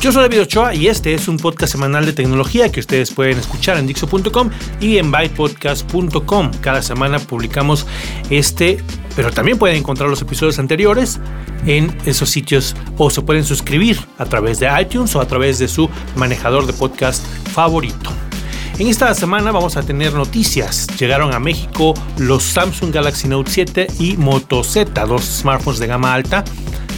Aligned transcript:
Yo 0.00 0.12
soy 0.12 0.22
David 0.22 0.42
Ochoa 0.42 0.74
y 0.76 0.86
este 0.86 1.12
es 1.12 1.26
un 1.26 1.38
podcast 1.38 1.72
semanal 1.72 2.06
de 2.06 2.12
tecnología 2.12 2.70
que 2.70 2.78
ustedes 2.78 3.10
pueden 3.10 3.36
escuchar 3.36 3.78
en 3.78 3.88
Dixo.com 3.88 4.48
y 4.80 4.98
en 4.98 5.10
BytePodcast.com. 5.10 6.52
Cada 6.60 6.82
semana 6.82 7.18
publicamos 7.18 7.84
este, 8.30 8.78
pero 9.16 9.32
también 9.32 9.58
pueden 9.58 9.76
encontrar 9.76 10.08
los 10.08 10.22
episodios 10.22 10.60
anteriores 10.60 11.18
en 11.66 11.96
esos 12.06 12.30
sitios 12.30 12.76
o 12.96 13.10
se 13.10 13.22
pueden 13.22 13.44
suscribir 13.44 13.98
a 14.18 14.24
través 14.24 14.60
de 14.60 14.68
iTunes 14.80 15.16
o 15.16 15.20
a 15.20 15.26
través 15.26 15.58
de 15.58 15.66
su 15.66 15.90
manejador 16.14 16.66
de 16.66 16.74
podcast 16.74 17.26
favorito. 17.52 18.27
En 18.78 18.86
esta 18.86 19.12
semana 19.12 19.50
vamos 19.50 19.76
a 19.76 19.82
tener 19.82 20.14
noticias. 20.14 20.86
Llegaron 21.00 21.34
a 21.34 21.40
México 21.40 21.94
los 22.16 22.44
Samsung 22.44 22.92
Galaxy 22.94 23.26
Note 23.26 23.50
7 23.50 23.88
y 23.98 24.16
Moto 24.16 24.62
Z, 24.62 25.04
dos 25.04 25.24
smartphones 25.24 25.80
de 25.80 25.88
gama 25.88 26.14
alta 26.14 26.44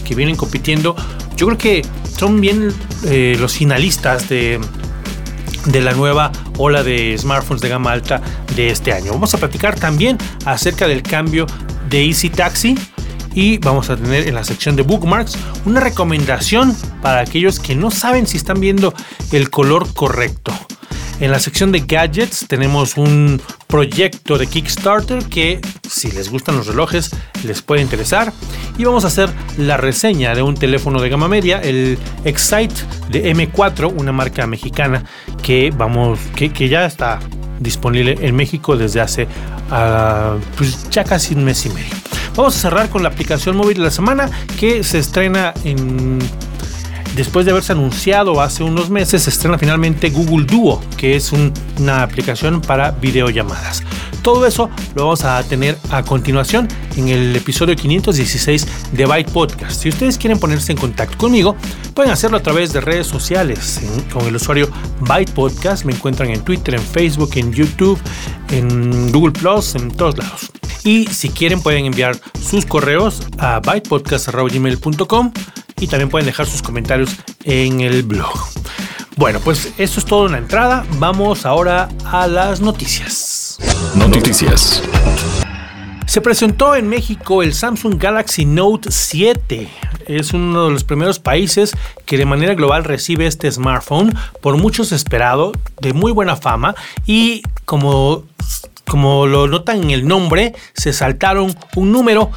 que 0.04 0.14
vienen 0.14 0.36
compitiendo. 0.36 0.94
Yo 1.36 1.46
creo 1.46 1.56
que 1.56 1.82
son 2.18 2.38
bien 2.38 2.70
eh, 3.04 3.34
los 3.40 3.54
finalistas 3.54 4.28
de, 4.28 4.60
de 5.64 5.80
la 5.80 5.94
nueva 5.94 6.30
ola 6.58 6.82
de 6.82 7.16
smartphones 7.16 7.62
de 7.62 7.70
gama 7.70 7.92
alta 7.92 8.20
de 8.54 8.68
este 8.68 8.92
año. 8.92 9.12
Vamos 9.12 9.32
a 9.32 9.38
platicar 9.38 9.80
también 9.80 10.18
acerca 10.44 10.86
del 10.86 11.02
cambio 11.02 11.46
de 11.88 12.04
Easy 12.04 12.28
Taxi 12.28 12.76
y 13.32 13.56
vamos 13.56 13.88
a 13.88 13.96
tener 13.96 14.28
en 14.28 14.34
la 14.34 14.44
sección 14.44 14.76
de 14.76 14.82
bookmarks 14.82 15.38
una 15.64 15.80
recomendación 15.80 16.76
para 17.00 17.20
aquellos 17.20 17.58
que 17.58 17.74
no 17.74 17.90
saben 17.90 18.26
si 18.26 18.36
están 18.36 18.60
viendo 18.60 18.92
el 19.32 19.48
color 19.48 19.90
correcto. 19.94 20.52
En 21.20 21.30
la 21.30 21.38
sección 21.38 21.70
de 21.70 21.80
gadgets 21.80 22.46
tenemos 22.48 22.96
un 22.96 23.42
proyecto 23.66 24.38
de 24.38 24.46
Kickstarter 24.46 25.22
que 25.24 25.60
si 25.86 26.10
les 26.10 26.30
gustan 26.30 26.56
los 26.56 26.66
relojes 26.66 27.10
les 27.44 27.60
puede 27.60 27.82
interesar. 27.82 28.32
Y 28.78 28.84
vamos 28.84 29.04
a 29.04 29.08
hacer 29.08 29.28
la 29.58 29.76
reseña 29.76 30.34
de 30.34 30.40
un 30.40 30.54
teléfono 30.54 30.98
de 30.98 31.10
gama 31.10 31.28
media, 31.28 31.60
el 31.60 31.98
Excite 32.24 32.74
de 33.10 33.34
M4, 33.34 33.92
una 33.94 34.12
marca 34.12 34.46
mexicana 34.46 35.04
que, 35.42 35.70
vamos, 35.76 36.18
que, 36.34 36.68
ya 36.70 36.86
está 36.86 37.18
disponible 37.58 38.16
en 38.22 38.34
México 38.34 38.78
desde 38.78 39.02
hace 39.02 39.24
uh, 39.24 40.40
ya 40.90 41.04
casi 41.04 41.34
un 41.34 41.44
mes 41.44 41.66
y 41.66 41.68
medio. 41.68 41.94
Vamos 42.34 42.56
a 42.56 42.60
cerrar 42.60 42.88
con 42.88 43.02
la 43.02 43.10
aplicación 43.10 43.58
móvil 43.58 43.76
de 43.76 43.84
la 43.84 43.90
semana 43.90 44.30
que 44.58 44.82
se 44.82 44.98
estrena 44.98 45.52
en 45.64 46.18
Después 47.16 47.44
de 47.44 47.50
haberse 47.52 47.72
anunciado 47.72 48.40
hace 48.40 48.62
unos 48.62 48.88
meses, 48.88 49.22
se 49.22 49.30
estrena 49.30 49.58
finalmente 49.58 50.10
Google 50.10 50.46
Duo, 50.46 50.80
que 50.96 51.16
es 51.16 51.32
una 51.32 52.02
aplicación 52.02 52.60
para 52.60 52.92
videollamadas. 52.92 53.82
Todo 54.22 54.46
eso 54.46 54.68
lo 54.94 55.04
vamos 55.04 55.24
a 55.24 55.42
tener 55.44 55.78
a 55.90 56.02
continuación 56.02 56.68
en 56.96 57.08
el 57.08 57.34
episodio 57.34 57.74
516 57.74 58.66
de 58.92 59.06
Byte 59.06 59.30
Podcast. 59.32 59.80
Si 59.80 59.88
ustedes 59.88 60.18
quieren 60.18 60.38
ponerse 60.38 60.72
en 60.72 60.78
contacto 60.78 61.16
conmigo, 61.16 61.56
pueden 61.94 62.12
hacerlo 62.12 62.36
a 62.36 62.42
través 62.42 62.72
de 62.72 62.80
redes 62.80 63.06
sociales 63.06 63.80
con 64.12 64.26
el 64.26 64.36
usuario 64.36 64.70
Byte 65.00 65.32
Podcast. 65.32 65.84
Me 65.84 65.94
encuentran 65.94 66.30
en 66.30 66.42
Twitter, 66.44 66.74
en 66.74 66.82
Facebook, 66.82 67.30
en 67.36 67.52
YouTube, 67.52 67.98
en 68.50 69.10
Google 69.10 69.32
Plus, 69.32 69.74
en 69.74 69.90
todos 69.90 70.18
lados. 70.18 70.50
Y 70.84 71.06
si 71.06 71.30
quieren 71.30 71.62
pueden 71.62 71.86
enviar 71.86 72.18
sus 72.42 72.66
correos 72.66 73.22
a 73.38 73.60
bytepodcast.gmail.com 73.60 75.32
y 75.80 75.88
también 75.88 76.08
pueden 76.08 76.26
dejar 76.26 76.46
sus 76.46 76.62
comentarios 76.62 77.16
en 77.44 77.80
el 77.80 78.02
blog. 78.02 78.32
Bueno, 79.16 79.40
pues 79.40 79.72
eso 79.76 80.00
es 80.00 80.06
todo 80.06 80.26
en 80.26 80.32
la 80.32 80.38
entrada. 80.38 80.86
Vamos 80.98 81.44
ahora 81.44 81.88
a 82.04 82.26
las 82.26 82.60
noticias. 82.60 83.58
Noticias. 83.96 84.82
Se 86.06 86.20
presentó 86.20 86.74
en 86.74 86.88
México 86.88 87.42
el 87.42 87.54
Samsung 87.54 87.96
Galaxy 87.96 88.44
Note 88.44 88.90
7. 88.90 89.68
Es 90.06 90.32
uno 90.32 90.64
de 90.64 90.72
los 90.72 90.82
primeros 90.82 91.20
países 91.20 91.72
que 92.04 92.18
de 92.18 92.24
manera 92.24 92.54
global 92.54 92.82
recibe 92.82 93.26
este 93.26 93.50
smartphone, 93.52 94.12
por 94.40 94.56
muchos 94.56 94.90
esperado, 94.90 95.52
de 95.80 95.92
muy 95.92 96.10
buena 96.10 96.34
fama 96.34 96.74
y 97.06 97.42
como, 97.64 98.24
como 98.88 99.26
lo 99.26 99.46
notan 99.46 99.84
en 99.84 99.90
el 99.90 100.08
nombre, 100.08 100.54
se 100.72 100.92
saltaron 100.92 101.54
un 101.76 101.92
número 101.92 102.32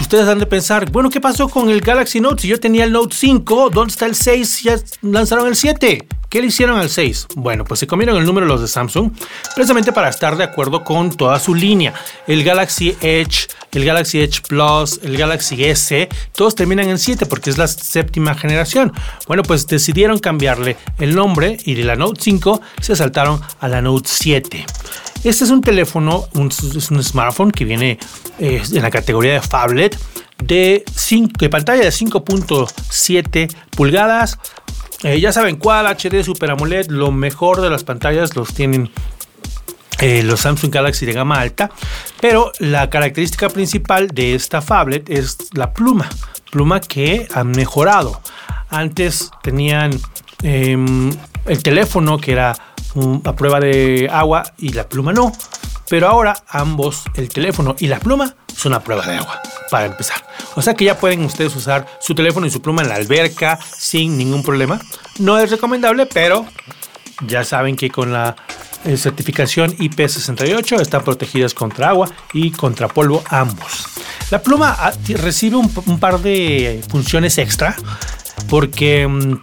Ustedes 0.00 0.28
han 0.28 0.38
de 0.38 0.46
pensar, 0.46 0.90
bueno, 0.90 1.10
¿qué 1.10 1.20
pasó 1.20 1.48
con 1.48 1.68
el 1.68 1.80
Galaxy 1.80 2.20
Note? 2.20 2.42
Si 2.42 2.48
yo 2.48 2.60
tenía 2.60 2.84
el 2.84 2.92
Note 2.92 3.14
5, 3.16 3.70
¿dónde 3.70 3.90
está 3.90 4.06
el 4.06 4.14
6? 4.14 4.62
Ya 4.62 4.76
lanzaron 5.02 5.48
el 5.48 5.56
7. 5.56 6.06
¿Qué 6.28 6.40
le 6.40 6.48
hicieron 6.48 6.78
al 6.78 6.90
6? 6.90 7.28
Bueno, 7.36 7.64
pues 7.64 7.80
se 7.80 7.86
comieron 7.86 8.16
el 8.16 8.24
número 8.24 8.46
los 8.46 8.60
de 8.60 8.68
Samsung, 8.68 9.12
precisamente 9.54 9.92
para 9.92 10.08
estar 10.08 10.36
de 10.36 10.44
acuerdo 10.44 10.82
con 10.82 11.10
toda 11.10 11.38
su 11.38 11.54
línea. 11.54 11.94
El 12.26 12.42
Galaxy 12.42 12.96
Edge, 13.00 13.46
el 13.72 13.84
Galaxy 13.84 14.20
Edge 14.20 14.42
Plus, 14.46 15.00
el 15.02 15.16
Galaxy 15.16 15.64
S, 15.64 16.08
todos 16.32 16.54
terminan 16.54 16.88
en 16.88 16.98
7 16.98 17.26
porque 17.26 17.50
es 17.50 17.58
la 17.58 17.68
séptima 17.68 18.34
generación. 18.34 18.92
Bueno, 19.28 19.42
pues 19.44 19.66
decidieron 19.66 20.18
cambiarle 20.18 20.76
el 20.98 21.14
nombre 21.14 21.58
y 21.64 21.74
de 21.74 21.84
la 21.84 21.94
Note 21.94 22.20
5 22.20 22.60
se 22.80 22.96
saltaron 22.96 23.40
a 23.60 23.68
la 23.68 23.80
Note 23.80 24.08
7. 24.10 24.66
Este 25.24 25.44
es 25.44 25.50
un 25.50 25.60
teléfono, 25.60 26.28
es 26.76 26.90
un 26.90 27.02
smartphone 27.02 27.50
que 27.50 27.64
viene 27.64 27.98
eh, 28.38 28.62
en 28.72 28.82
la 28.82 28.90
categoría 28.90 29.34
de 29.34 29.40
phablet 29.40 29.98
de, 30.38 30.84
de 31.38 31.48
pantalla 31.48 31.82
de 31.82 31.88
5.7 31.88 33.54
pulgadas. 33.70 34.38
Eh, 35.02 35.20
ya 35.20 35.32
saben 35.32 35.56
cuál, 35.56 35.86
HD 35.86 36.22
Super 36.24 36.50
AMOLED, 36.50 36.86
lo 36.88 37.12
mejor 37.12 37.60
de 37.60 37.70
las 37.70 37.84
pantallas 37.84 38.34
los 38.34 38.54
tienen 38.54 38.90
eh, 40.00 40.22
los 40.22 40.40
Samsung 40.40 40.72
Galaxy 40.72 41.06
de 41.06 41.12
gama 41.12 41.40
alta, 41.40 41.70
pero 42.20 42.52
la 42.58 42.90
característica 42.90 43.48
principal 43.48 44.08
de 44.08 44.34
esta 44.34 44.60
phablet 44.60 45.08
es 45.08 45.38
la 45.52 45.72
pluma, 45.72 46.08
pluma 46.50 46.80
que 46.80 47.26
han 47.34 47.50
mejorado. 47.52 48.20
Antes 48.68 49.30
tenían 49.42 49.98
em, 50.42 51.10
el 51.46 51.62
teléfono 51.62 52.18
que 52.18 52.32
era 52.32 52.56
a 53.24 53.36
prueba 53.36 53.60
de 53.60 54.08
agua 54.10 54.42
y 54.58 54.70
la 54.70 54.88
pluma 54.88 55.12
no. 55.12 55.32
Pero 55.88 56.08
ahora 56.08 56.36
ambos, 56.48 57.04
el 57.14 57.28
teléfono 57.28 57.76
y 57.78 57.86
la 57.86 57.98
pluma, 58.00 58.34
son 58.54 58.74
a 58.74 58.80
prueba 58.80 59.06
de 59.06 59.16
agua, 59.16 59.40
para 59.70 59.86
empezar. 59.86 60.16
O 60.54 60.62
sea 60.62 60.74
que 60.74 60.84
ya 60.84 60.98
pueden 60.98 61.24
ustedes 61.24 61.54
usar 61.54 61.86
su 62.00 62.14
teléfono 62.14 62.46
y 62.46 62.50
su 62.50 62.62
pluma 62.62 62.82
en 62.82 62.88
la 62.88 62.96
alberca 62.96 63.58
sin 63.76 64.16
ningún 64.16 64.42
problema. 64.42 64.80
No 65.18 65.38
es 65.38 65.50
recomendable, 65.50 66.06
pero 66.06 66.46
ya 67.26 67.44
saben 67.44 67.76
que 67.76 67.90
con 67.90 68.12
la 68.12 68.36
eh, 68.84 68.96
certificación 68.96 69.76
IP68 69.76 70.80
están 70.80 71.02
protegidas 71.02 71.54
contra 71.54 71.88
agua 71.88 72.08
y 72.32 72.50
contra 72.50 72.88
polvo 72.88 73.22
ambos. 73.28 73.86
La 74.30 74.42
pluma 74.42 74.76
ah, 74.78 74.92
recibe 75.08 75.56
un, 75.56 76.00
par 76.00 76.20
de 76.20 76.82
funciones 76.88 77.38
extra 77.38 77.76
porque 78.48 79.06
mm, 79.06 79.40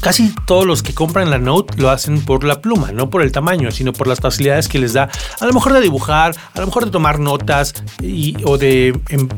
casi 0.00 0.34
todos 0.46 0.66
los 0.66 0.82
que 0.82 0.94
compran 0.94 1.30
la 1.30 1.38
Note 1.38 1.74
lo 1.80 1.90
hacen 1.90 2.20
por 2.20 2.44
la 2.44 2.60
pluma, 2.60 2.92
no 2.92 3.10
por 3.10 3.22
el 3.22 3.32
tamaño, 3.32 3.70
sino 3.70 3.92
por 3.92 4.06
las 4.06 4.20
facilidades 4.20 4.68
que 4.68 4.78
les 4.78 4.92
da, 4.92 5.10
a 5.40 5.46
lo 5.46 5.52
mejor 5.52 5.72
de 5.72 5.80
dibujar, 5.80 6.34
a 6.54 6.60
lo 6.60 6.66
mejor 6.66 6.84
de 6.84 6.90
tomar 6.90 7.18
notas 7.18 7.74
y, 8.00 8.36
o 8.44 8.58
de 8.58 8.98
en, 9.08 9.28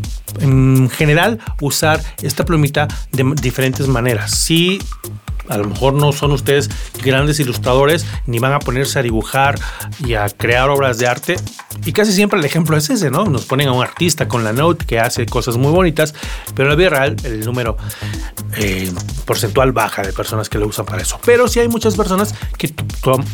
en 0.41 0.91
general 0.91 1.39
usar 1.61 2.03
esta 2.23 2.45
plumita 2.45 2.89
de 3.13 3.25
diferentes 3.41 3.89
maneras. 3.89 4.33
Sí 4.33 4.79
a 5.49 5.59
lo 5.59 5.65
mejor 5.65 5.95
no 5.95 6.13
son 6.13 6.33
ustedes 6.33 6.69
grandes 7.03 7.41
ilustradores 7.41 8.07
ni 8.27 8.39
van 8.39 8.53
a 8.53 8.59
ponerse 8.59 8.99
a 8.99 9.03
dibujar 9.03 9.59
y 10.05 10.15
a 10.15 10.29
crear 10.29 10.71
obras 10.71 10.99
de 10.99 11.07
arte. 11.07 11.37
Y 11.85 11.93
casi 11.93 12.13
siempre 12.13 12.39
el 12.39 12.45
ejemplo 12.45 12.77
es 12.77 12.91
ese, 12.91 13.11
¿no? 13.11 13.25
Nos 13.25 13.45
ponen 13.45 13.69
a 13.69 13.73
un 13.73 13.83
artista 13.83 14.29
con 14.29 14.45
la 14.45 14.53
Note 14.53 14.85
que 14.85 14.99
hace 14.99 15.27
cosas 15.27 15.57
muy 15.57 15.71
bonitas, 15.71 16.15
pero 16.55 16.69
en 16.69 16.71
la 16.71 16.77
vida 16.77 16.91
real 16.91 17.17
el 17.25 17.45
número 17.45 17.77
eh, 18.57 18.91
porcentual 19.25 19.73
baja 19.73 20.03
de 20.03 20.13
personas 20.13 20.49
que 20.49 20.59
lo 20.59 20.67
usan 20.67 20.87
para 20.87 21.03
eso. 21.03 21.21
Pero 21.25 21.49
sí 21.49 21.61
hay 21.61 21.69
muchas 21.69 21.97
personas 21.97 22.35
que 22.57 22.69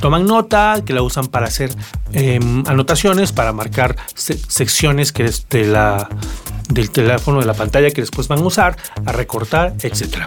toman 0.00 0.26
nota, 0.26 0.82
que 0.84 0.92
la 0.92 1.02
usan 1.02 1.26
para 1.26 1.46
hacer 1.46 1.70
em, 2.12 2.64
anotaciones, 2.66 3.32
para 3.32 3.52
marcar 3.52 3.96
secciones 4.14 5.12
que 5.12 5.30
de 5.50 5.64
la 5.66 6.08
del 6.68 6.90
teléfono, 6.90 7.40
de 7.40 7.46
la 7.46 7.54
pantalla 7.54 7.90
que 7.90 8.00
después 8.00 8.28
van 8.28 8.40
a 8.40 8.42
usar, 8.42 8.76
a 9.04 9.12
recortar, 9.12 9.74
etc. 9.82 10.18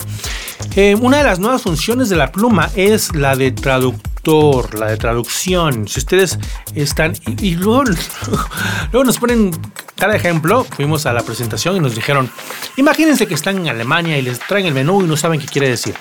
Eh, 0.76 0.96
una 0.96 1.18
de 1.18 1.24
las 1.24 1.40
nuevas 1.40 1.62
funciones 1.62 2.10
de 2.10 2.16
la 2.16 2.32
pluma 2.32 2.70
es 2.76 3.16
la 3.16 3.36
de 3.36 3.52
traductor, 3.52 4.78
la 4.78 4.88
de 4.88 4.98
traducción. 4.98 5.88
Si 5.88 6.00
ustedes 6.00 6.38
están 6.76 7.14
y, 7.26 7.56
luego, 7.56 7.84
luego 8.92 9.04
nos 9.04 9.18
ponen 9.18 9.52
cada 9.96 10.16
ejemplo, 10.16 10.64
fuimos 10.64 11.06
a 11.06 11.14
la 11.14 11.24
presentación 11.24 11.76
y 11.76 11.80
nos 11.80 11.96
dijeron, 11.96 12.30
imagínense 12.76 13.26
que 13.28 13.34
están 13.34 13.58
en 13.58 13.70
Alemania 13.70 14.18
y 14.18 14.22
les 14.22 14.40
traen 14.40 14.68
el 14.68 14.74
menú 14.74 15.02
y 15.02 15.06
no 15.06 15.18
saben 15.18 15.40
qué 15.40 15.48
quiere 15.48 15.70
decir. 15.70 15.96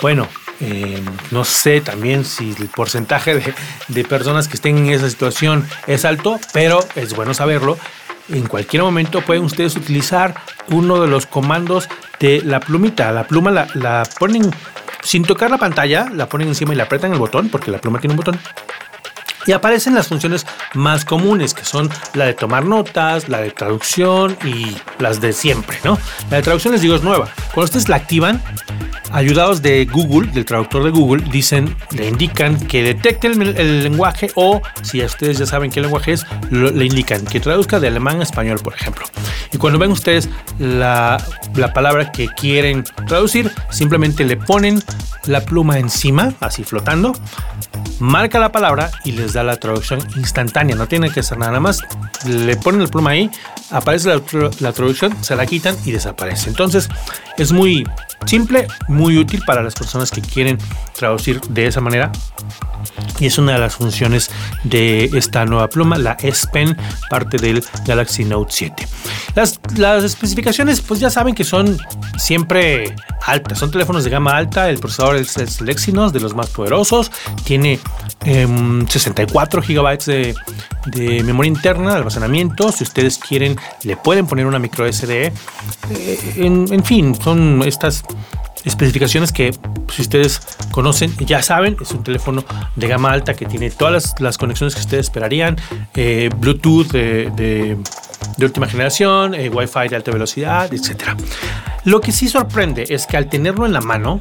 Bueno, 0.00 0.28
Eh, 0.62 1.02
no 1.30 1.42
sé 1.42 1.80
también 1.80 2.26
si 2.26 2.54
el 2.58 2.68
porcentaje 2.68 3.34
de, 3.34 3.54
de 3.88 4.04
personas 4.04 4.46
que 4.46 4.56
estén 4.56 4.76
en 4.76 4.90
esa 4.90 5.08
situación 5.08 5.66
es 5.86 6.04
alto, 6.04 6.38
pero 6.52 6.86
es 6.96 7.14
bueno 7.14 7.32
saberlo 7.32 7.78
en 8.32 8.46
cualquier 8.46 8.82
momento 8.82 9.20
pueden 9.22 9.44
ustedes 9.44 9.76
utilizar 9.76 10.34
uno 10.68 11.00
de 11.00 11.08
los 11.08 11.26
comandos 11.26 11.88
de 12.18 12.42
la 12.42 12.60
plumita. 12.60 13.12
La 13.12 13.26
pluma 13.26 13.50
la, 13.50 13.66
la, 13.74 14.08
ponen 14.18 14.50
sin 15.02 15.24
tocar 15.24 15.50
la 15.50 15.58
pantalla, 15.58 16.08
la 16.12 16.28
ponen 16.28 16.48
encima 16.48 16.72
y 16.72 16.76
la 16.76 16.84
apretan 16.84 17.12
el 17.12 17.18
botón, 17.18 17.48
porque 17.48 17.70
la 17.70 17.78
pluma 17.78 17.98
tiene 17.98 18.12
un 18.12 18.18
botón. 18.18 18.38
Y 19.46 19.52
aparecen 19.52 19.94
las 19.94 20.08
funciones 20.08 20.46
más 20.74 21.04
comunes, 21.04 21.54
que 21.54 21.64
son 21.64 21.88
la 22.12 22.26
de 22.26 22.34
tomar 22.34 22.66
notas, 22.66 23.28
la 23.28 23.40
de 23.40 23.50
traducción 23.50 24.36
y 24.44 24.76
las 24.98 25.20
de 25.20 25.32
siempre, 25.32 25.78
¿no? 25.82 25.98
La 26.30 26.36
de 26.36 26.42
traducción 26.42 26.72
les 26.72 26.82
digo 26.82 26.94
es 26.94 27.02
nueva. 27.02 27.28
Cuando 27.54 27.64
ustedes 27.64 27.88
la 27.88 27.96
activan, 27.96 28.42
ayudados 29.12 29.62
de 29.62 29.84
Google, 29.86 30.30
del 30.30 30.44
traductor 30.44 30.84
de 30.84 30.90
Google, 30.90 31.24
dicen, 31.30 31.76
le 31.90 32.08
indican 32.08 32.58
que 32.66 32.82
detecte 32.82 33.26
el, 33.26 33.82
lenguaje 33.82 34.30
o, 34.34 34.62
si 34.82 35.02
ustedes 35.02 35.38
ya 35.38 35.46
saben 35.46 35.70
qué 35.70 35.80
lenguaje 35.80 36.12
es, 36.12 36.26
le 36.50 36.84
indican 36.84 37.24
que 37.24 37.40
traduzca 37.40 37.80
de 37.80 37.88
alemán 37.88 38.20
a 38.20 38.22
español, 38.22 38.58
por 38.62 38.74
ejemplo. 38.74 39.04
Y 39.52 39.58
cuando 39.58 39.78
ven 39.78 39.90
ustedes 39.90 40.28
la, 40.58 41.22
la 41.54 41.72
palabra 41.72 42.12
que 42.12 42.28
quieren 42.28 42.84
traducir, 43.06 43.50
simplemente 43.70 44.24
le 44.24 44.36
ponen 44.36 44.82
la 45.26 45.40
pluma 45.42 45.78
encima, 45.78 46.32
así 46.40 46.64
flotando, 46.64 47.12
marca 47.98 48.38
la 48.38 48.52
palabra 48.52 48.90
y 49.04 49.12
les 49.12 49.34
da 49.34 49.42
la 49.42 49.56
traducción 49.56 50.00
instantánea. 50.16 50.76
No 50.76 50.88
tiene 50.88 51.10
que 51.10 51.20
hacer 51.20 51.38
nada 51.38 51.60
más. 51.60 51.82
Le 52.26 52.56
ponen 52.56 52.82
la 52.82 52.88
pluma 52.88 53.10
ahí, 53.10 53.30
aparece 53.70 54.08
la, 54.08 54.22
la, 54.60 54.72
traducción, 54.72 55.14
se 55.22 55.36
la 55.36 55.46
quitan 55.46 55.76
y 55.84 55.92
desaparece. 55.92 56.48
Entonces 56.48 56.88
es 57.36 57.52
muy 57.52 57.86
simple, 58.26 58.66
muy 58.88 59.18
útil 59.18 59.42
para 59.46 59.62
las 59.62 59.74
personas 59.74 60.10
que 60.10 60.20
quieren 60.20 60.58
traducir 60.96 61.40
de 61.42 61.66
esa 61.66 61.80
manera. 61.80 62.12
Y 63.18 63.26
es 63.26 63.38
una 63.38 63.52
de 63.52 63.58
las 63.58 63.74
funciones 63.74 64.30
de 64.64 65.04
esta 65.12 65.44
nueva 65.44 65.68
pluma, 65.68 65.98
la 65.98 66.16
S 66.20 66.46
Pen, 66.52 66.76
parte 67.10 67.36
del 67.36 67.62
Galaxy 67.86 68.24
Note 68.24 68.52
7. 68.52 68.88
Las, 69.34 69.60
las 69.76 70.04
especificaciones, 70.04 70.80
pues 70.80 71.00
ya 71.00 71.10
saben 71.10 71.34
que 71.34 71.44
son 71.44 71.78
siempre 72.16 72.94
altas. 73.26 73.58
Son 73.58 73.70
teléfonos 73.70 74.04
de 74.04 74.10
gama 74.10 74.36
alta. 74.36 74.70
El 74.70 74.78
procesador 74.78 75.16
es, 75.16 75.36
el 75.36 75.68
Exynos, 75.68 76.12
de 76.12 76.20
los 76.20 76.34
más 76.34 76.48
poderosos. 76.48 77.10
Tiene 77.44 77.78
64 78.24 79.62
em, 79.62 79.66
GB 79.68 80.04
de, 80.04 80.34
de, 80.86 81.22
memoria 81.22 81.48
interna, 81.48 81.90
de 81.92 81.96
almacenamiento. 81.98 82.72
Si 82.72 82.84
ustedes 82.84 83.18
quieren, 83.18 83.56
le 83.84 83.96
pueden 83.96 84.26
poner 84.26 84.46
una 84.46 84.58
micro 84.58 84.90
SD. 84.90 85.26
Eh, 85.26 85.32
en, 86.36 86.72
en 86.72 86.84
fin, 86.84 87.14
son 87.14 87.62
estas 87.64 88.02
especificaciones 88.64 89.32
que 89.32 89.54
si 89.92 90.02
ustedes 90.02 90.40
conocen 90.70 91.16
ya 91.18 91.42
saben 91.42 91.76
es 91.80 91.90
un 91.92 92.04
teléfono 92.04 92.44
de 92.76 92.88
gama 92.88 93.10
alta 93.10 93.34
que 93.34 93.46
tiene 93.46 93.70
todas 93.70 94.14
las, 94.18 94.38
conexiones 94.38 94.74
que 94.74 94.80
ustedes 94.80 95.06
esperarían 95.06 95.56
eh, 95.94 96.30
Bluetooth 96.36 96.88
de, 96.88 97.78
última 98.40 98.68
generación 98.68 99.34
eh, 99.34 99.48
Wi-Fi 99.48 99.88
de 99.88 99.96
alta 99.96 100.10
velocidad 100.10 100.72
etcétera. 100.72 101.16
Lo 101.84 102.00
que 102.00 102.12
sí 102.12 102.28
sorprende 102.28 102.84
es 102.88 103.06
que 103.06 103.16
al 103.16 103.28
tenerlo 103.28 103.64
en 103.64 103.72
la 103.72 103.80
mano 103.80 104.20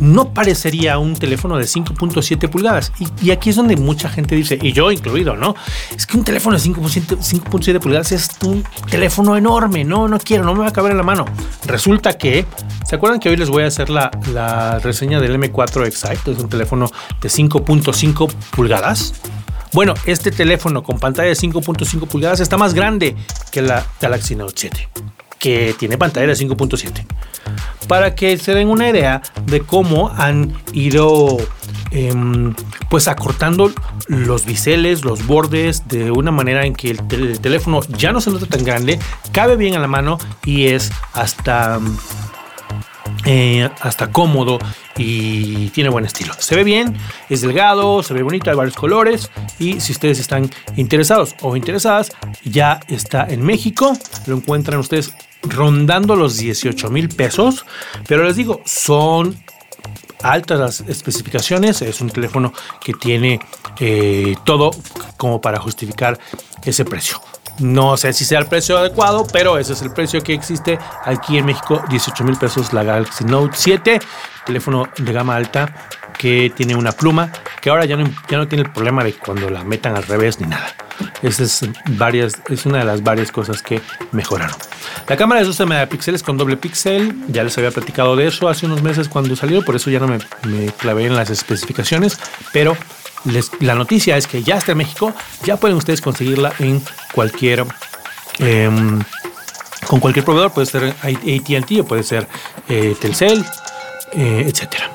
no 0.00 0.32
parecería 0.32 0.98
un 0.98 1.14
teléfono 1.14 1.56
de 1.56 1.64
5.7 1.64 2.48
pulgadas. 2.48 2.92
Y, 3.22 3.30
aquí 3.30 3.50
es 3.50 3.56
donde 3.56 3.76
mucha 3.76 4.08
gente 4.08 4.34
dice, 4.34 4.58
y 4.60 4.72
yo 4.72 4.90
incluido, 4.90 5.36
¿no? 5.36 5.54
Es 5.94 6.06
que 6.06 6.16
un 6.16 6.24
teléfono 6.24 6.56
de 6.56 6.62
5.7 6.62 7.80
pulgadas 7.80 8.12
es 8.12 8.30
un 8.42 8.64
teléfono 8.90 9.36
enorme, 9.36 9.84
no, 9.84 10.08
no 10.08 10.18
quiero, 10.18 10.44
no 10.44 10.54
me 10.54 10.60
va 10.60 10.68
a 10.68 10.72
caber 10.72 10.92
en 10.92 10.98
la 10.98 11.04
mano. 11.04 11.24
Resulta 11.64 12.16
que, 12.18 12.46
¿se 12.84 12.96
acuerdan 12.96 13.20
que 13.20 13.28
hoy 13.28 13.36
les 13.36 13.50
voy 13.50 13.64
a 13.64 13.66
hacer 13.66 13.90
la, 13.90 14.10
la 14.32 14.78
reseña 14.78 15.20
del 15.20 15.38
M4 15.38 15.86
Excite? 15.86 16.32
Es 16.32 16.38
un 16.38 16.48
teléfono 16.48 16.90
de 17.20 17.28
5.5 17.28 18.32
pulgadas. 18.50 19.14
Bueno, 19.72 19.94
este 20.06 20.30
teléfono 20.30 20.82
con 20.82 20.98
pantalla 20.98 21.28
de 21.28 21.34
5.5 21.34 22.06
pulgadas 22.06 22.40
está 22.40 22.56
más 22.56 22.72
grande 22.72 23.14
que 23.50 23.62
la 23.62 23.84
Galaxy 24.00 24.34
Note 24.34 24.54
7, 24.56 24.88
que 25.38 25.74
tiene 25.78 25.98
pantalla 25.98 26.26
de 26.26 26.34
5.7 26.34 27.04
para 27.88 28.14
que 28.14 28.36
se 28.38 28.54
den 28.54 28.68
una 28.68 28.88
idea 28.88 29.22
de 29.44 29.60
cómo 29.60 30.10
han 30.10 30.52
ido 30.72 31.36
em, 31.90 32.54
pues 32.90 33.08
acortando 33.08 33.72
los 34.08 34.44
biseles, 34.44 35.04
los 35.04 35.26
bordes 35.26 35.86
de 35.88 36.10
una 36.10 36.30
manera 36.30 36.66
en 36.66 36.74
que 36.74 36.90
el, 36.90 37.38
teléfono 37.40 37.80
ya 37.96 38.12
no 38.12 38.20
se 38.20 38.30
nota 38.30 38.46
tan 38.46 38.64
grande, 38.64 38.98
cabe 39.32 39.56
bien 39.56 39.76
a 39.76 39.78
la 39.78 39.88
mano 39.88 40.18
y 40.44 40.66
es 40.66 40.90
hasta 41.12 41.80
eh, 43.24 43.68
hasta 43.80 44.10
cómodo 44.10 44.58
y 44.96 45.68
tiene 45.70 45.90
buen 45.90 46.04
estilo. 46.04 46.32
Se 46.38 46.54
ve 46.54 46.64
bien, 46.64 46.96
es 47.28 47.40
delgado, 47.40 48.02
se 48.02 48.14
ve 48.14 48.22
bonito, 48.22 48.50
hay 48.50 48.56
varios 48.56 48.76
colores 48.76 49.30
y 49.58 49.80
si 49.80 49.92
ustedes 49.92 50.18
están 50.18 50.50
interesados 50.76 51.34
o 51.42 51.56
interesadas, 51.56 52.12
ya 52.44 52.80
está 52.88 53.26
en 53.28 53.44
México, 53.44 53.96
lo 54.26 54.36
encuentran 54.36 54.78
ustedes 54.78 55.12
rondando 55.48 56.16
los 56.16 56.36
18 56.36 56.90
mil 56.90 57.08
pesos, 57.08 57.64
pero 58.06 58.24
les 58.24 58.36
digo, 58.36 58.60
son 58.64 59.36
altas 60.22 60.58
las 60.58 60.80
especificaciones, 60.80 61.82
es 61.82 62.00
un 62.00 62.10
teléfono 62.10 62.52
que 62.80 62.92
tiene 62.94 63.40
eh, 63.78 64.34
todo 64.44 64.70
como 65.16 65.40
para 65.40 65.58
justificar 65.58 66.18
ese 66.64 66.84
precio. 66.84 67.20
No 67.58 67.96
sé 67.96 68.12
si 68.12 68.24
sea 68.24 68.38
el 68.38 68.46
precio 68.46 68.76
adecuado, 68.76 69.26
pero 69.32 69.58
ese 69.58 69.72
es 69.72 69.82
el 69.82 69.90
precio 69.90 70.22
que 70.22 70.34
existe 70.34 70.78
aquí 71.04 71.38
en 71.38 71.46
México, 71.46 71.82
18 71.88 72.24
mil 72.24 72.36
pesos 72.36 72.72
la 72.72 72.82
Galaxy 72.82 73.24
Note 73.24 73.56
7, 73.56 73.98
teléfono 74.44 74.88
de 74.96 75.12
gama 75.12 75.36
alta 75.36 75.88
que 76.18 76.52
tiene 76.54 76.74
una 76.74 76.92
pluma, 76.92 77.30
que 77.60 77.70
ahora 77.70 77.84
ya 77.84 77.96
no, 77.96 78.04
ya 78.28 78.38
no 78.38 78.48
tiene 78.48 78.64
el 78.64 78.70
problema 78.70 79.04
de 79.04 79.14
cuando 79.14 79.48
la 79.48 79.64
metan 79.64 79.96
al 79.96 80.02
revés 80.02 80.40
ni 80.40 80.48
nada. 80.48 80.74
Esa 81.22 81.44
es, 81.44 81.68
varias, 81.90 82.34
es 82.48 82.66
una 82.66 82.78
de 82.78 82.84
las 82.84 83.02
varias 83.02 83.32
cosas 83.32 83.62
que 83.62 83.80
mejoraron. 84.12 84.56
La 85.08 85.16
cámara 85.16 85.40
de 85.40 85.46
12 85.46 85.66
megapíxeles 85.66 86.22
con 86.22 86.36
doble 86.36 86.56
píxel, 86.56 87.14
ya 87.28 87.44
les 87.44 87.56
había 87.58 87.70
platicado 87.70 88.16
de 88.16 88.26
eso 88.26 88.48
hace 88.48 88.66
unos 88.66 88.82
meses 88.82 89.08
cuando 89.08 89.36
salió, 89.36 89.64
por 89.64 89.76
eso 89.76 89.90
ya 89.90 89.98
no 89.98 90.08
me, 90.08 90.18
me 90.46 90.66
clavé 90.72 91.06
en 91.06 91.16
las 91.16 91.30
especificaciones, 91.30 92.18
pero 92.52 92.76
la 93.60 93.74
noticia 93.74 94.16
es 94.16 94.26
que 94.26 94.42
ya 94.42 94.56
está 94.56 94.72
en 94.72 94.78
México, 94.78 95.12
ya 95.44 95.56
pueden 95.56 95.76
ustedes 95.76 96.00
conseguirla 96.00 96.52
en 96.58 96.82
cualquier... 97.12 97.64
Em, 98.38 99.02
con 99.86 100.00
cualquier 100.00 100.24
proveedor, 100.24 100.52
puede 100.52 100.66
ser 100.66 100.94
ATT 101.00 101.80
o 101.80 101.84
puede 101.84 102.02
ser 102.02 102.26
eh, 102.68 102.96
Telcel, 103.00 103.44
eh, 104.12 104.44
etcétera. 104.48 104.90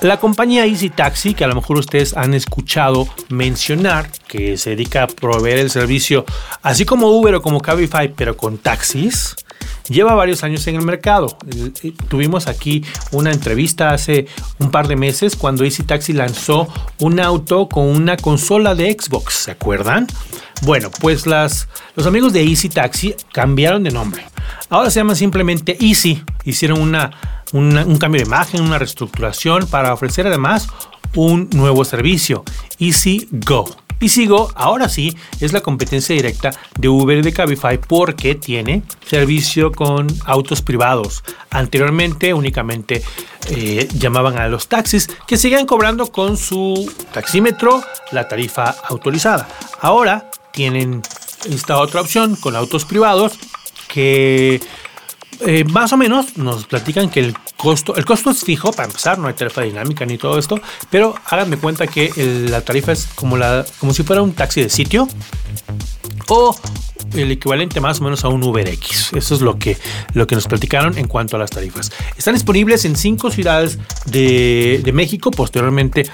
La 0.00 0.20
compañía 0.20 0.64
Easy 0.64 0.90
Taxi, 0.90 1.34
que 1.34 1.42
a 1.42 1.48
lo 1.48 1.56
mejor 1.56 1.78
ustedes 1.78 2.16
han 2.16 2.32
escuchado 2.32 3.08
mencionar, 3.30 4.08
que 4.28 4.56
se 4.56 4.70
dedica 4.70 5.02
a 5.02 5.06
proveer 5.08 5.58
el 5.58 5.70
servicio, 5.70 6.24
así 6.62 6.84
como 6.84 7.08
Uber 7.08 7.34
o 7.34 7.42
como 7.42 7.60
Cabify, 7.60 8.12
pero 8.14 8.36
con 8.36 8.58
taxis, 8.58 9.34
lleva 9.88 10.14
varios 10.14 10.44
años 10.44 10.64
en 10.68 10.76
el 10.76 10.82
mercado. 10.82 11.36
Eh, 11.82 11.92
tuvimos 12.08 12.46
aquí 12.46 12.84
una 13.10 13.32
entrevista 13.32 13.90
hace 13.90 14.26
un 14.60 14.70
par 14.70 14.86
de 14.86 14.94
meses 14.94 15.34
cuando 15.34 15.64
Easy 15.64 15.82
Taxi 15.82 16.12
lanzó 16.12 16.68
un 17.00 17.18
auto 17.18 17.68
con 17.68 17.88
una 17.88 18.16
consola 18.16 18.76
de 18.76 18.96
Xbox, 18.96 19.34
¿se 19.34 19.50
acuerdan? 19.50 20.06
Bueno, 20.62 20.92
pues 21.00 21.26
las, 21.26 21.68
los 21.96 22.06
amigos 22.06 22.32
de 22.32 22.44
Easy 22.44 22.68
Taxi 22.68 23.16
cambiaron 23.32 23.82
de 23.82 23.90
nombre. 23.90 24.24
Ahora 24.70 24.90
se 24.90 25.00
llama 25.00 25.14
simplemente 25.14 25.76
Easy. 25.80 26.22
Hicieron 26.44 26.80
una 26.80 27.10
un 27.52 27.96
cambio 27.98 28.20
de 28.20 28.26
imagen, 28.26 28.62
una 28.62 28.78
reestructuración 28.78 29.66
para 29.66 29.92
ofrecer 29.92 30.26
además 30.26 30.68
un 31.14 31.48
nuevo 31.52 31.84
servicio, 31.84 32.44
Easy 32.78 33.28
Go. 33.30 33.64
Easy 34.00 34.26
Go 34.26 34.52
ahora 34.54 34.88
sí 34.88 35.16
es 35.40 35.52
la 35.52 35.60
competencia 35.60 36.14
directa 36.14 36.50
de 36.78 36.88
Uber 36.88 37.18
y 37.18 37.22
de 37.22 37.32
Cabify 37.32 37.78
porque 37.78 38.36
tiene 38.36 38.82
servicio 39.04 39.72
con 39.72 40.06
autos 40.24 40.62
privados. 40.62 41.24
Anteriormente 41.50 42.32
únicamente 42.32 43.02
eh, 43.50 43.88
llamaban 43.94 44.38
a 44.38 44.46
los 44.46 44.68
taxis 44.68 45.08
que 45.26 45.36
siguen 45.36 45.66
cobrando 45.66 46.12
con 46.12 46.36
su 46.36 46.92
taxímetro 47.12 47.82
la 48.12 48.28
tarifa 48.28 48.76
autorizada. 48.88 49.48
Ahora 49.80 50.30
tienen 50.52 51.02
esta 51.50 51.78
otra 51.78 52.02
opción 52.02 52.36
con 52.36 52.54
autos 52.54 52.84
privados 52.84 53.38
que 53.88 54.60
eh, 55.40 55.64
más 55.64 55.92
o 55.92 55.96
menos 55.96 56.36
nos 56.36 56.66
platican 56.66 57.10
que 57.10 57.20
el 57.20 57.34
costo, 57.56 57.96
el 57.96 58.04
costo 58.04 58.30
es 58.30 58.44
fijo 58.44 58.72
para 58.72 58.86
empezar, 58.86 59.18
no 59.18 59.28
hay 59.28 59.34
tarifa 59.34 59.62
dinámica 59.62 60.04
ni 60.04 60.18
todo 60.18 60.38
esto, 60.38 60.60
pero 60.90 61.14
háganme 61.26 61.56
cuenta 61.56 61.86
que 61.86 62.12
la 62.48 62.60
tarifa 62.60 62.92
es 62.92 63.06
como, 63.14 63.36
la, 63.36 63.64
como 63.78 63.92
si 63.94 64.02
fuera 64.02 64.22
un 64.22 64.32
taxi 64.32 64.62
de 64.62 64.68
sitio 64.68 65.08
o 66.28 66.56
el 67.14 67.30
equivalente 67.30 67.80
más 67.80 68.00
o 68.00 68.04
menos 68.04 68.24
a 68.24 68.28
un 68.28 68.42
UberX. 68.42 69.12
Eso 69.12 69.34
es 69.34 69.40
lo 69.40 69.58
que, 69.58 69.76
lo 70.14 70.26
que 70.26 70.34
nos 70.34 70.46
platicaron 70.46 70.96
en 70.98 71.06
cuanto 71.06 71.36
a 71.36 71.38
las 71.38 71.50
tarifas. 71.50 71.90
Están 72.16 72.34
disponibles 72.34 72.84
en 72.84 72.96
cinco 72.96 73.30
ciudades 73.30 73.78
de, 74.06 74.80
de 74.84 74.92
México. 74.92 75.30
Posteriormente 75.30 76.04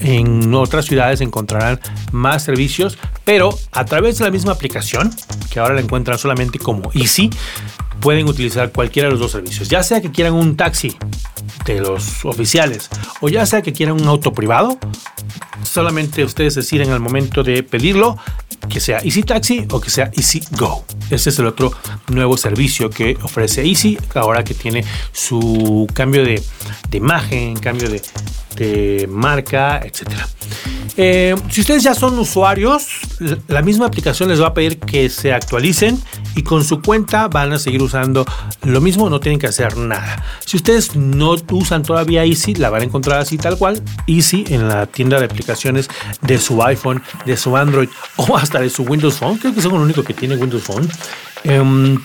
en 0.00 0.52
otras 0.54 0.86
ciudades 0.86 1.20
encontrarán 1.20 1.80
más 2.12 2.44
servicios, 2.44 2.98
pero 3.24 3.50
a 3.72 3.84
través 3.84 4.18
de 4.18 4.24
la 4.24 4.30
misma 4.30 4.52
aplicación, 4.52 5.10
que 5.50 5.60
ahora 5.60 5.74
la 5.74 5.80
encuentran 5.80 6.18
solamente 6.18 6.58
como 6.58 6.90
Easy, 6.94 7.30
pueden 8.00 8.26
utilizar 8.28 8.72
cualquiera 8.72 9.08
de 9.08 9.12
los 9.12 9.20
dos 9.20 9.32
servicios. 9.32 9.68
Ya 9.68 9.82
sea 9.82 10.00
que 10.00 10.10
quieran 10.10 10.32
un 10.34 10.56
taxi 10.56 10.96
de 11.66 11.80
los 11.80 12.24
oficiales 12.24 12.88
o 13.20 13.28
ya 13.28 13.44
sea 13.46 13.62
que 13.62 13.72
quieran 13.72 14.00
un 14.00 14.08
auto 14.08 14.32
privado, 14.32 14.78
solamente 15.62 16.24
ustedes 16.24 16.54
deciden 16.54 16.90
al 16.90 17.00
momento 17.00 17.42
de 17.42 17.62
pedirlo 17.62 18.16
que 18.68 18.80
sea 18.80 18.98
Easy 18.98 19.22
Taxi 19.22 19.66
o 19.70 19.80
que 19.80 19.90
sea 19.90 20.10
Easy 20.16 20.42
Go. 20.52 20.84
Este 21.10 21.30
es 21.30 21.38
el 21.38 21.46
otro 21.46 21.72
nuevo 22.08 22.36
servicio 22.36 22.90
que 22.90 23.16
ofrece 23.22 23.66
Easy 23.66 23.98
ahora 24.14 24.44
que 24.44 24.54
tiene 24.54 24.84
su 25.12 25.86
cambio 25.92 26.24
de, 26.24 26.42
imagen, 26.92 27.56
cambio 27.56 27.88
de, 27.88 29.08
marca, 29.08 29.80
etcétera. 29.84 30.28
Eh, 30.96 31.34
si 31.48 31.62
ustedes 31.62 31.82
ya 31.82 31.94
son 31.94 32.18
usuarios, 32.18 32.88
la 33.48 33.62
misma 33.62 33.86
aplicación 33.86 34.28
les 34.28 34.40
va 34.40 34.48
a 34.48 34.54
pedir 34.54 34.78
que 34.78 35.08
se 35.08 35.32
actualicen 35.32 35.98
y 36.36 36.42
con 36.42 36.64
su 36.64 36.82
cuenta 36.82 37.28
van 37.28 37.52
a 37.52 37.58
seguir 37.58 37.82
usando 37.82 38.26
lo 38.62 38.80
mismo, 38.80 39.08
no 39.08 39.20
tienen 39.20 39.38
que 39.38 39.46
hacer 39.46 39.76
nada. 39.76 40.22
Si 40.44 40.56
ustedes 40.56 40.96
no 40.96 41.36
usan 41.52 41.82
todavía 41.82 42.24
Easy, 42.24 42.54
la 42.54 42.70
van 42.70 42.82
a 42.82 42.84
encontrar 42.84 43.20
así 43.20 43.38
tal 43.38 43.56
cual, 43.56 43.82
Easy 44.06 44.44
en 44.48 44.68
la 44.68 44.86
tienda 44.86 45.18
de 45.18 45.24
aplicaciones 45.24 45.88
de 46.20 46.38
su 46.38 46.62
iPhone, 46.62 47.02
de 47.24 47.36
su 47.36 47.56
Android 47.56 47.88
o 48.16 48.36
hasta 48.36 48.49
de 48.58 48.70
su 48.70 48.82
Windows 48.82 49.18
Phone. 49.18 49.38
Creo 49.38 49.54
que 49.54 49.60
son 49.60 49.74
el 49.74 49.80
único 49.82 50.02
que 50.02 50.14
tiene 50.14 50.34
Windows 50.34 50.64
Phone. 50.64 50.88
Em, 51.44 52.02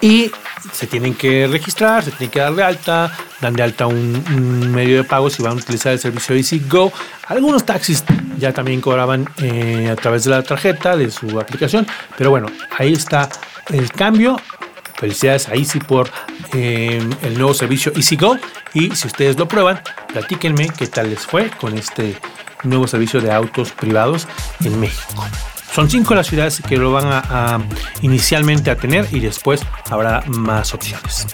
y 0.00 0.30
se 0.72 0.86
tienen 0.86 1.14
que 1.14 1.46
registrar, 1.46 2.04
se 2.04 2.10
tienen 2.10 2.30
que 2.30 2.40
dar 2.40 2.54
de 2.54 2.62
alta, 2.62 3.12
dan 3.40 3.54
de 3.54 3.62
alta 3.62 3.86
un, 3.86 4.72
medio 4.72 4.98
de 4.98 5.04
pago 5.04 5.30
si 5.30 5.42
van 5.42 5.52
a 5.52 5.56
utilizar 5.56 5.92
el 5.92 5.98
servicio 5.98 6.34
Easy 6.34 6.62
Go. 6.68 6.92
Algunos 7.28 7.64
taxis 7.64 8.04
ya 8.38 8.52
también 8.52 8.80
cobraban 8.80 9.28
eh, 9.38 9.88
a 9.90 9.96
través 9.96 10.24
de 10.24 10.30
la 10.30 10.42
tarjeta 10.42 10.96
de 10.96 11.10
su 11.10 11.40
aplicación, 11.40 11.86
pero 12.18 12.30
bueno, 12.30 12.48
ahí 12.76 12.92
está 12.92 13.28
el 13.70 13.90
cambio. 13.90 14.38
Felicidades 14.96 15.48
a 15.48 15.54
Easy 15.54 15.78
por 15.78 16.10
eh, 16.54 17.06
el 17.22 17.34
nuevo 17.34 17.52
servicio 17.52 17.92
Easy 17.94 18.16
Go 18.16 18.38
y 18.72 18.94
si 18.96 19.06
ustedes 19.06 19.38
lo 19.38 19.46
prueban, 19.46 19.80
platíquenme 20.08 20.70
qué 20.70 20.86
tal 20.86 21.10
les 21.10 21.26
fue 21.26 21.50
con 21.50 21.76
este 21.76 22.16
nuevo 22.66 22.86
servicio 22.86 23.20
de 23.20 23.32
autos 23.32 23.72
privados 23.72 24.26
en 24.64 24.78
México. 24.80 25.24
Son 25.76 25.90
cinco 25.90 26.14
las 26.14 26.28
ciudades 26.28 26.62
que 26.66 26.78
lo 26.78 26.90
van 26.90 27.04
a, 27.06 27.58
inicialmente 28.00 28.70
a 28.70 28.76
tener 28.76 29.06
y 29.12 29.20
después 29.20 29.60
habrá 29.90 30.22
más 30.26 30.72
opciones. 30.72 31.26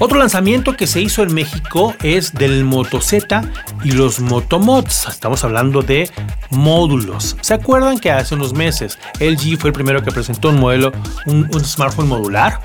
Otro 0.00 0.18
lanzamiento 0.18 0.76
que 0.76 0.88
se 0.88 1.00
hizo 1.00 1.22
en 1.22 1.32
México 1.32 1.94
es 2.02 2.34
del 2.34 2.64
Moto 2.64 3.00
Z 3.00 3.44
y 3.84 3.92
los 3.92 4.18
Motomods. 4.18 5.06
Estamos 5.06 5.44
hablando 5.44 5.82
de 5.82 6.10
módulos. 6.50 7.36
¿Se 7.42 7.54
acuerdan 7.54 8.00
que 8.00 8.10
hace 8.10 8.34
unos 8.34 8.54
meses 8.54 8.98
LG 9.20 9.56
fue 9.56 9.70
el 9.70 9.74
primero 9.74 10.02
que 10.02 10.10
presentó 10.10 10.48
un 10.48 10.58
modelo, 10.58 10.90
un, 11.26 11.48
un 11.54 11.64
smartphone 11.64 12.08
modular? 12.08 12.62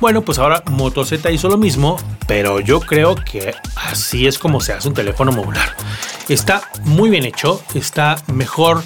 Bueno, 0.00 0.22
pues 0.22 0.40
ahora 0.40 0.64
Moto 0.72 1.04
Z 1.04 1.30
hizo 1.30 1.48
lo 1.48 1.56
mismo, 1.56 1.98
pero 2.26 2.58
yo 2.58 2.80
creo 2.80 3.14
que 3.14 3.54
así 3.76 4.26
es 4.26 4.40
como 4.40 4.60
se 4.60 4.72
hace 4.72 4.88
un 4.88 4.94
teléfono 4.94 5.30
modular. 5.30 5.76
Está 6.28 6.62
muy 6.82 7.10
bien 7.10 7.24
hecho, 7.24 7.62
está 7.74 8.16
mejor 8.32 8.82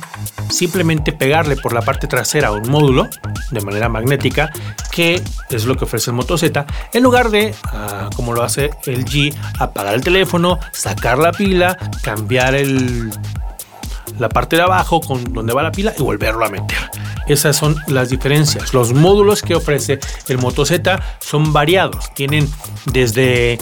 simplemente 0.50 1.12
pegarle 1.12 1.56
por 1.56 1.72
la 1.72 1.77
parte 1.82 2.06
trasera 2.06 2.52
un 2.52 2.68
módulo 2.68 3.08
de 3.50 3.60
manera 3.60 3.88
magnética, 3.88 4.50
que 4.90 5.22
es 5.50 5.64
lo 5.64 5.76
que 5.76 5.84
ofrece 5.84 6.10
el 6.10 6.16
Moto 6.16 6.36
Z, 6.36 6.66
en 6.92 7.02
lugar 7.02 7.30
de, 7.30 7.54
ah, 7.66 8.10
como 8.16 8.32
lo 8.32 8.42
hace 8.42 8.70
el 8.86 9.04
G, 9.04 9.34
apagar 9.58 9.94
el 9.94 10.02
teléfono, 10.02 10.58
sacar 10.72 11.18
la 11.18 11.32
pila, 11.32 11.76
cambiar 12.02 12.54
el, 12.54 13.10
la 14.18 14.28
parte 14.28 14.56
de 14.56 14.62
abajo 14.62 15.00
con 15.00 15.32
donde 15.32 15.52
va 15.52 15.62
la 15.62 15.72
pila 15.72 15.94
y 15.96 16.02
volverlo 16.02 16.44
a 16.44 16.48
meter. 16.48 16.90
Esas 17.26 17.56
son 17.56 17.76
las 17.86 18.08
diferencias. 18.08 18.72
Los 18.72 18.94
módulos 18.94 19.42
que 19.42 19.54
ofrece 19.54 19.98
el 20.28 20.38
Moto 20.38 20.64
Z 20.64 21.00
son 21.20 21.52
variados. 21.52 22.12
Tienen 22.14 22.50
desde 22.86 23.58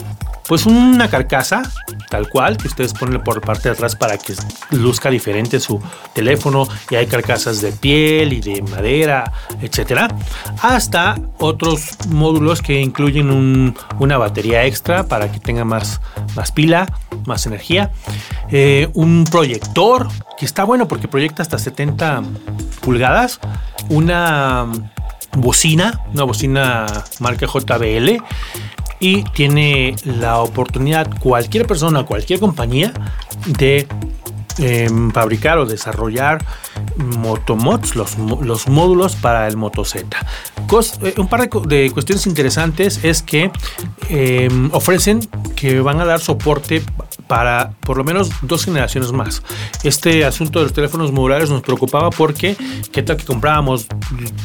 pues 0.49 0.67
una 0.67 1.09
carcasa 1.09 1.63
tal 2.11 2.29
cual 2.29 2.57
que 2.57 2.69
ustedes 2.69 2.93
ponen 2.95 3.23
por 3.23 3.41
parte 3.41 3.69
de 3.69 3.75
atrás 3.75 3.97
para 3.97 4.19
que 4.19 4.35
luzca 4.71 5.11
diferente 5.11 5.61
su 5.61 5.81
teléfono 6.15 6.69
y 6.91 6.95
hay 6.95 7.07
carcasas 7.07 7.61
de 7.61 7.73
piel 7.73 8.33
y 8.33 8.41
de 8.41 8.63
madera 8.63 9.33
etcétera 9.61 10.09
hasta 10.63 11.19
otros 11.39 11.97
módulos 12.09 12.63
que 12.63 12.81
incluyen 12.81 13.75
una 13.99 14.19
batería 14.19 14.65
extra 14.65 15.07
para 15.07 15.31
que 15.31 15.41
tenga 15.41 15.65
más, 15.65 16.01
más 16.35 16.53
pila 16.53 16.87
más 17.27 17.47
energía. 17.47 17.91
Eh, 18.51 18.89
un 18.95 19.25
proyector 19.25 20.09
que 20.39 20.45
está 20.45 20.65
bueno 20.65 20.89
porque 20.89 21.09
proyecta 21.09 21.43
hasta 21.43 21.59
70 21.59 22.23
pulgadas 22.81 23.41
una 23.89 24.67
bocina 25.33 26.01
una 26.15 26.25
bocina 26.25 26.87
marca 27.21 27.47
JBL 27.47 28.23
y 29.01 29.23
tiene 29.31 29.97
la 30.05 30.39
oportunidad 30.41 31.09
cualquier 31.21 31.67
persona, 31.67 32.05
cualquier 32.05 32.41
compañía 32.41 32.93
de 33.47 33.87
em, 34.59 35.11
fabricar 35.11 35.59
o 35.59 35.67
desarrollar 35.67 36.45
motomods, 36.97 37.95
los, 37.95 38.17
los 38.19 38.69
módulos 38.69 39.17
para 39.17 39.47
el 39.49 39.57
Moto 39.57 39.85
Z. 39.85 40.07
Eh, 41.03 41.15
un 41.19 41.29
par 41.29 41.49
de, 41.49 41.91
cuestiones 41.91 42.27
interesantes 42.27 43.05
es 43.05 43.23
que 43.23 43.51
em, 44.09 44.71
ofrecen 44.73 45.21
que 45.55 45.81
van 45.81 46.01
a 46.01 46.05
dar 46.05 46.21
soporte 46.21 46.83
para 47.27 47.73
por 47.81 47.97
lo 47.97 48.05
menos 48.05 48.31
dos 48.43 48.65
generaciones 48.65 49.13
más. 49.13 49.43
Este 49.83 50.25
asunto 50.25 50.59
de 50.59 50.67
los 50.67 50.73
teléfonos 50.73 51.13
modulares 51.13 51.51
nos 51.51 51.63
preocupaba 51.63 52.11
porque 52.11 52.57
qué 52.93 53.03
tal 53.03 53.17
que 53.17 53.25
comprábamos 53.25 53.87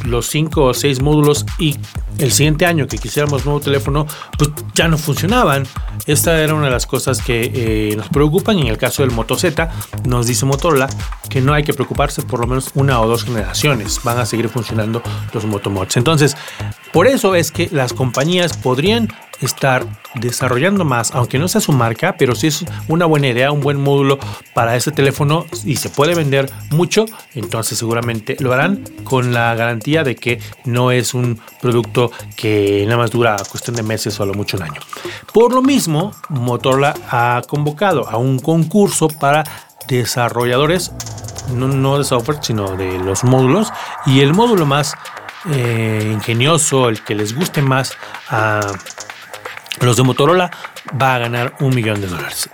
los 0.06 0.28
cinco 0.28 0.66
o 0.66 0.74
seis 0.74 1.02
módulos 1.02 1.46
y 1.60 1.76
el 2.18 2.32
siguiente 2.32 2.66
año 2.66 2.88
que 2.88 2.98
quisiéramos 2.98 3.46
nuevo 3.46 3.60
teléfono, 3.60 4.08
pues 4.38 4.52
ya 4.74 4.88
no 4.88 4.98
funcionaban. 4.98 5.68
Esta 6.08 6.40
era 6.42 6.54
una 6.54 6.66
de 6.66 6.72
las 6.72 6.86
cosas 6.86 7.22
que 7.22 7.52
eh, 7.54 7.96
nos 7.96 8.10
preocupan. 8.10 8.60
En 8.60 8.68
el 8.68 8.78
caso 8.78 9.04
del 9.04 9.12
Moto 9.12 9.36
Z, 9.36 9.70
nos 10.06 10.28
dice 10.28 10.46
Motorola 10.46 10.90
que 11.30 11.42
no 11.42 11.54
hay 11.54 11.64
que 11.64 11.74
preocuparse 11.74 12.22
por 12.22 12.40
lo 12.40 12.48
menos 12.48 12.72
una 12.76 13.00
o 13.02 13.08
dos 13.08 13.24
generaciones. 13.24 14.02
Van 14.04 14.18
a 14.18 14.26
seguir 14.26 14.50
funcionando 14.50 15.02
los 15.34 15.46
Motomods. 15.46 15.98
Entonces, 15.98 16.36
por 16.92 17.08
eso 17.08 17.36
es 17.36 17.52
que 17.52 17.70
las 17.72 17.94
compañías 17.94 18.58
podrían 18.58 19.10
estar 19.42 19.86
desarrollando 20.16 20.86
más, 20.86 21.12
aunque 21.12 21.40
no 21.40 21.48
sea 21.48 21.62
su 21.62 21.72
marca, 21.72 22.16
pero 22.18 22.36
si 22.36 22.48
es 22.48 22.66
una 22.88 23.06
buena 23.06 23.28
idea, 23.28 23.52
un 23.52 23.62
buen 23.62 23.82
módulo 23.82 24.20
para 24.54 24.76
ese 24.76 24.92
teléfono 24.92 25.46
y 25.66 25.78
se 25.78 25.90
puede 25.90 26.16
vender 26.16 26.50
mucho, 26.70 27.06
entonces 27.34 27.78
seguramente 27.78 28.36
lo 28.40 28.54
harán 28.54 28.84
con 29.04 29.34
la 29.34 29.54
garantía 29.56 30.04
de 30.04 30.16
que 30.16 30.40
no 30.66 30.92
es 30.92 31.14
un 31.14 31.40
producto 31.62 32.12
que 32.36 32.84
nada 32.86 32.98
más 32.98 33.12
dura 33.12 33.38
cuestión 33.50 33.76
de 33.76 33.84
meses 33.84 34.20
o 34.20 34.24
a 34.24 34.26
lo 34.26 34.34
mucho 34.34 34.58
un 34.58 34.64
año. 34.64 34.82
Por 35.34 35.54
lo 35.54 35.62
mismo, 35.62 36.12
Motorola 36.30 36.94
ha 37.10 37.42
convocado 37.48 38.08
a 38.10 38.18
un 38.18 38.40
concurso 38.40 39.08
para 39.08 39.44
desarrolladores, 39.88 40.92
no, 41.54 41.68
no 41.68 41.98
de 41.98 42.04
software, 42.04 42.40
sino 42.42 42.76
de 42.76 43.00
los 43.00 43.24
módulos, 43.24 43.72
y 44.06 44.22
el 44.22 44.34
módulo 44.34 44.66
más 44.66 44.96
eh, 45.50 46.10
ingenioso, 46.14 46.90
el 46.90 47.04
que 47.04 47.16
les 47.16 47.36
guste 47.36 47.62
más 47.62 47.94
a 48.30 48.62
los 49.80 49.98
de 49.98 50.04
Motorola, 50.04 50.52
va 51.02 51.16
a 51.16 51.20
ganar 51.20 51.56
un 51.60 51.74
millón 51.74 52.02
de 52.02 52.08
dólares. 52.08 52.50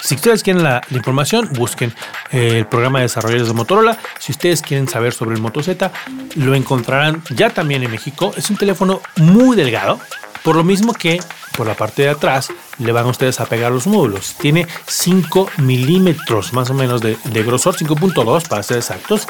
Si 0.00 0.14
ustedes 0.14 0.42
quieren 0.42 0.62
la, 0.62 0.80
información, 0.90 1.48
busquen 1.54 1.92
eh, 2.30 2.58
el 2.58 2.66
programa 2.66 3.00
de 3.00 3.04
desarrolladores 3.04 3.48
de 3.48 3.54
Motorola. 3.54 3.98
Si 4.18 4.32
ustedes 4.32 4.62
quieren 4.62 4.88
saber 4.88 5.12
sobre 5.12 5.34
el 5.34 5.42
Moto 5.42 5.62
Z, 5.62 5.90
lo 6.36 6.54
encontrarán 6.54 7.22
ya 7.30 7.50
también 7.50 7.82
en 7.82 7.90
México. 7.90 8.32
Es 8.36 8.48
un 8.50 8.56
teléfono 8.56 9.00
muy 9.16 9.56
delgado, 9.56 10.00
por 10.44 10.56
lo 10.56 10.62
mismo 10.62 10.92
que 10.92 11.20
por 11.58 11.66
la 11.66 11.74
parte 11.74 12.02
de 12.02 12.10
atrás 12.10 12.50
le 12.78 12.92
van 12.92 13.06
ustedes 13.06 13.40
a 13.40 13.46
pegar 13.46 13.72
los 13.72 13.88
módulos. 13.88 14.36
Tiene 14.38 14.68
5 14.86 15.50
milímetros 15.58 16.52
más 16.52 16.70
o 16.70 16.74
menos 16.74 17.00
de, 17.00 17.16
grosor, 17.42 17.74
5.2 17.74 18.46
para 18.46 18.62
ser 18.62 18.76
exactos. 18.76 19.26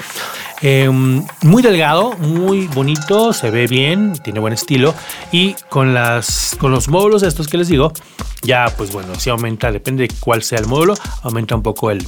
Em, 0.60 1.26
muy 1.40 1.62
delgado, 1.62 2.12
muy 2.18 2.66
bonito, 2.66 3.32
se 3.32 3.50
ve 3.50 3.66
bien, 3.66 4.12
tiene 4.22 4.40
buen 4.40 4.52
estilo. 4.52 4.94
Y 5.32 5.54
con, 5.70 5.94
las, 5.94 6.54
con 6.60 6.70
los 6.70 6.88
módulos 6.88 7.22
estos 7.22 7.48
que 7.48 7.56
les 7.56 7.68
digo, 7.68 7.94
ya 8.42 8.74
pues 8.76 8.92
bueno, 8.92 9.14
si 9.14 9.30
aumenta, 9.30 9.72
depende 9.72 10.06
de 10.06 10.14
cuál 10.20 10.42
sea 10.42 10.58
el 10.58 10.66
módulo, 10.66 10.96
aumenta 11.22 11.56
un 11.56 11.62
poco 11.62 11.90
el, 11.90 12.06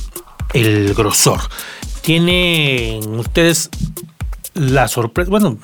el 0.52 0.92
grosor. 0.92 1.40
Tienen 2.02 3.18
ustedes 3.18 3.70
la 4.52 4.86
sorpresa, 4.86 5.30
bueno, 5.30 5.56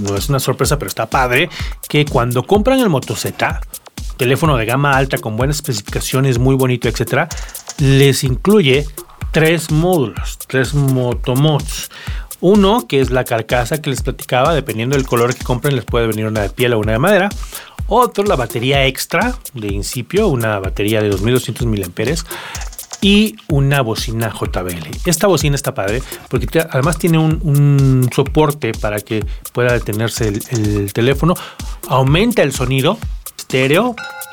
no 0.00 0.16
es 0.16 0.28
una 0.28 0.40
sorpresa, 0.40 0.78
pero 0.78 0.88
está 0.88 1.08
padre, 1.08 1.48
que 1.88 2.04
cuando 2.04 2.42
compran 2.46 2.80
el 2.80 2.88
Moto 2.88 3.16
Z, 3.16 3.60
teléfono 4.16 4.56
de 4.56 4.66
gama 4.66 4.92
alta 4.92 5.18
con 5.18 5.36
buenas 5.36 5.56
especificaciones, 5.56 6.38
muy 6.38 6.56
bonito, 6.56 6.88
etcétera, 6.88 7.28
les 7.78 8.24
incluye 8.24 8.86
tres 9.32 9.70
módulos, 9.70 10.38
tres 10.46 10.74
motomods. 10.74 11.90
Uno, 12.40 12.86
que 12.86 13.00
es 13.00 13.10
la 13.10 13.24
carcasa 13.24 13.80
que 13.80 13.90
les 13.90 14.02
platicaba, 14.02 14.54
dependiendo 14.54 14.96
del 14.96 15.06
color 15.06 15.34
que 15.34 15.44
compren, 15.44 15.74
les 15.74 15.84
puede 15.84 16.06
venir 16.06 16.26
una 16.26 16.42
de 16.42 16.50
piel 16.50 16.72
o 16.74 16.78
una 16.78 16.92
de 16.92 16.98
madera. 16.98 17.28
Otro, 17.88 18.22
la 18.24 18.36
batería 18.36 18.86
extra 18.86 19.34
de 19.54 19.68
incipio, 19.68 20.28
una 20.28 20.58
batería 20.60 21.02
de 21.02 21.08
2200 21.08 21.66
mAh. 21.66 21.78
Y 23.00 23.36
una 23.48 23.80
bocina 23.82 24.32
JBL. 24.32 24.88
Esta 25.04 25.26
bocina 25.26 25.54
está 25.54 25.74
padre 25.74 26.02
porque 26.28 26.46
además 26.60 26.98
tiene 26.98 27.18
un, 27.18 28.08
soporte 28.14 28.72
para 28.72 29.00
que 29.00 29.24
pueda 29.52 29.72
detenerse 29.72 30.28
el, 30.28 30.92
teléfono, 30.92 31.34
aumenta 31.88 32.42
el 32.42 32.52
sonido 32.52 32.98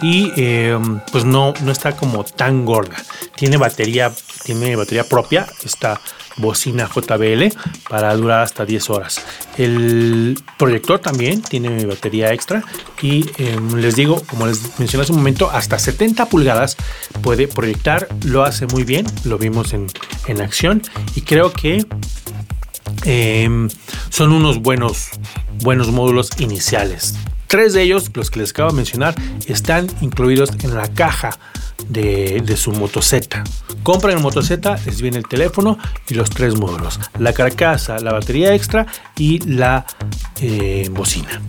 y 0.01 0.31
em, 0.35 0.99
pues 1.11 1.25
no, 1.25 1.53
no 1.63 1.71
está 1.71 1.95
como 1.95 2.23
tan 2.23 2.65
gorda. 2.65 2.97
Tiene 3.35 3.57
batería, 3.57 4.11
tiene 4.43 4.75
batería 4.75 5.05
propia, 5.05 5.47
está 5.63 6.01
bocina 6.37 6.89
JBL 6.93 7.45
para 7.89 8.13
durar 8.15 8.41
hasta 8.41 8.65
10 8.65 8.89
horas. 8.89 9.21
El 9.57 10.37
proyector 10.57 10.99
también 10.99 11.41
tiene 11.41 11.85
batería 11.85 12.33
extra 12.33 12.63
y 13.01 13.25
em, 13.37 13.75
les 13.75 13.95
digo, 13.95 14.21
como 14.27 14.47
les 14.47 14.77
mencioné 14.79 15.03
hace 15.03 15.13
un 15.13 15.19
momento, 15.19 15.49
hasta 15.49 15.79
70 15.79 16.25
pulgadas 16.27 16.75
puede 17.21 17.47
proyectar, 17.47 18.07
lo 18.25 18.43
hace 18.43 18.67
muy 18.67 18.83
bien, 18.83 19.05
lo 19.23 19.37
vimos 19.37 19.73
en, 19.73 19.87
en 20.27 20.41
acción 20.41 20.81
y 21.15 21.21
creo 21.21 21.53
que 21.53 21.85
em, 23.05 23.69
son 24.09 24.33
unos 24.33 24.61
buenos, 24.61 25.11
buenos 25.61 25.91
módulos 25.91 26.31
iniciales. 26.37 27.15
Tres 27.47 27.73
de 27.73 27.83
ellos, 27.83 28.11
los 28.13 28.31
que 28.31 28.39
les 28.39 28.51
acabo 28.51 28.69
de 28.71 28.75
mencionar, 28.75 29.15
están 29.47 29.87
incluidos 30.01 30.51
en 30.63 30.75
la 30.75 30.87
caja 30.87 31.37
de, 31.89 32.55
su 32.57 32.71
Moto 32.71 33.01
Z. 33.01 33.43
Compran 33.83 34.17
el 34.17 34.23
Moto 34.23 34.41
Z, 34.41 34.79
les 34.85 35.01
viene 35.01 35.17
el 35.17 35.27
teléfono 35.27 35.77
y 36.09 36.15
los 36.15 36.29
tres 36.29 36.57
módulos. 36.57 36.99
La 37.19 37.33
carcasa, 37.33 37.99
la 37.99 38.13
batería 38.13 38.53
extra 38.53 38.87
y 39.17 39.39
la 39.39 39.85
eh, 40.41 40.89
bocina. 40.91 41.41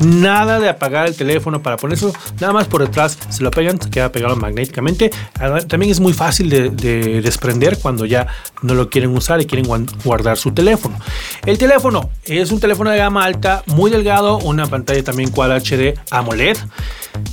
Nada 0.00 0.58
de 0.58 0.68
apagar 0.68 1.06
el 1.06 1.16
teléfono 1.16 1.62
para 1.62 1.76
ponerlo, 1.76 2.12
nada 2.40 2.52
más 2.52 2.66
por 2.66 2.82
detrás 2.82 3.18
se 3.28 3.42
lo 3.42 3.50
pegan, 3.50 3.80
se 3.80 3.90
queda 3.90 4.10
pegado 4.10 4.34
magnéticamente. 4.36 5.10
También 5.68 5.92
es 5.92 6.00
muy 6.00 6.12
fácil 6.12 6.48
de, 6.50 7.20
desprender 7.20 7.78
cuando 7.78 8.04
ya 8.04 8.26
no 8.62 8.74
lo 8.74 8.90
quieren 8.90 9.16
usar 9.16 9.40
y 9.40 9.46
quieren 9.46 9.66
guardar 10.04 10.36
su 10.36 10.52
teléfono. 10.52 10.98
El 11.46 11.58
teléfono 11.58 12.10
es 12.24 12.50
un 12.50 12.60
teléfono 12.60 12.90
de 12.90 12.98
gama 12.98 13.24
alta, 13.24 13.62
muy 13.66 13.90
delgado, 13.90 14.38
una 14.38 14.66
pantalla 14.66 15.02
también 15.04 15.30
Quad 15.30 15.60
HD 15.60 15.94
AMOLED. 16.10 16.56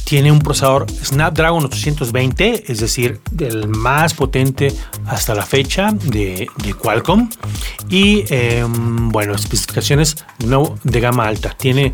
Tiene 0.03 0.31
un 0.31 0.39
procesador 0.39 0.85
Snapdragon 0.91 1.65
820, 1.65 2.71
es 2.71 2.79
decir, 2.79 3.19
el 3.39 3.67
más 3.67 4.13
potente 4.13 4.71
hasta 5.07 5.33
la 5.33 5.43
fecha 5.43 5.91
de, 5.91 6.47
Qualcomm. 6.79 7.29
Y 7.89 8.23
em, 8.29 9.09
bueno, 9.09 9.33
especificaciones 9.33 10.17
no 10.45 10.77
de 10.83 10.99
gama 10.99 11.25
alta. 11.25 11.55
Tiene 11.57 11.93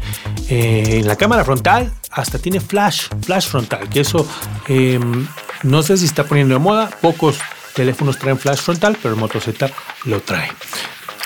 en 0.49 0.56
eh, 0.59 1.03
la 1.05 1.15
cámara 1.15 1.45
frontal 1.45 1.91
hasta 2.09 2.39
tiene 2.39 2.59
flash, 2.59 3.09
flash 3.21 3.45
frontal, 3.45 3.87
que 3.89 3.99
eso 3.99 4.27
em, 4.67 5.27
no 5.61 5.83
sé 5.83 5.97
si 5.97 6.05
está 6.05 6.23
poniendo 6.23 6.55
de 6.55 6.59
moda. 6.59 6.89
Pocos 6.99 7.37
teléfonos 7.75 8.17
traen 8.17 8.39
flash 8.39 8.57
frontal, 8.57 8.97
pero 8.99 9.13
el 9.13 9.19
Moto 9.19 9.39
Z 9.39 9.69
lo 10.05 10.19
trae. 10.21 10.49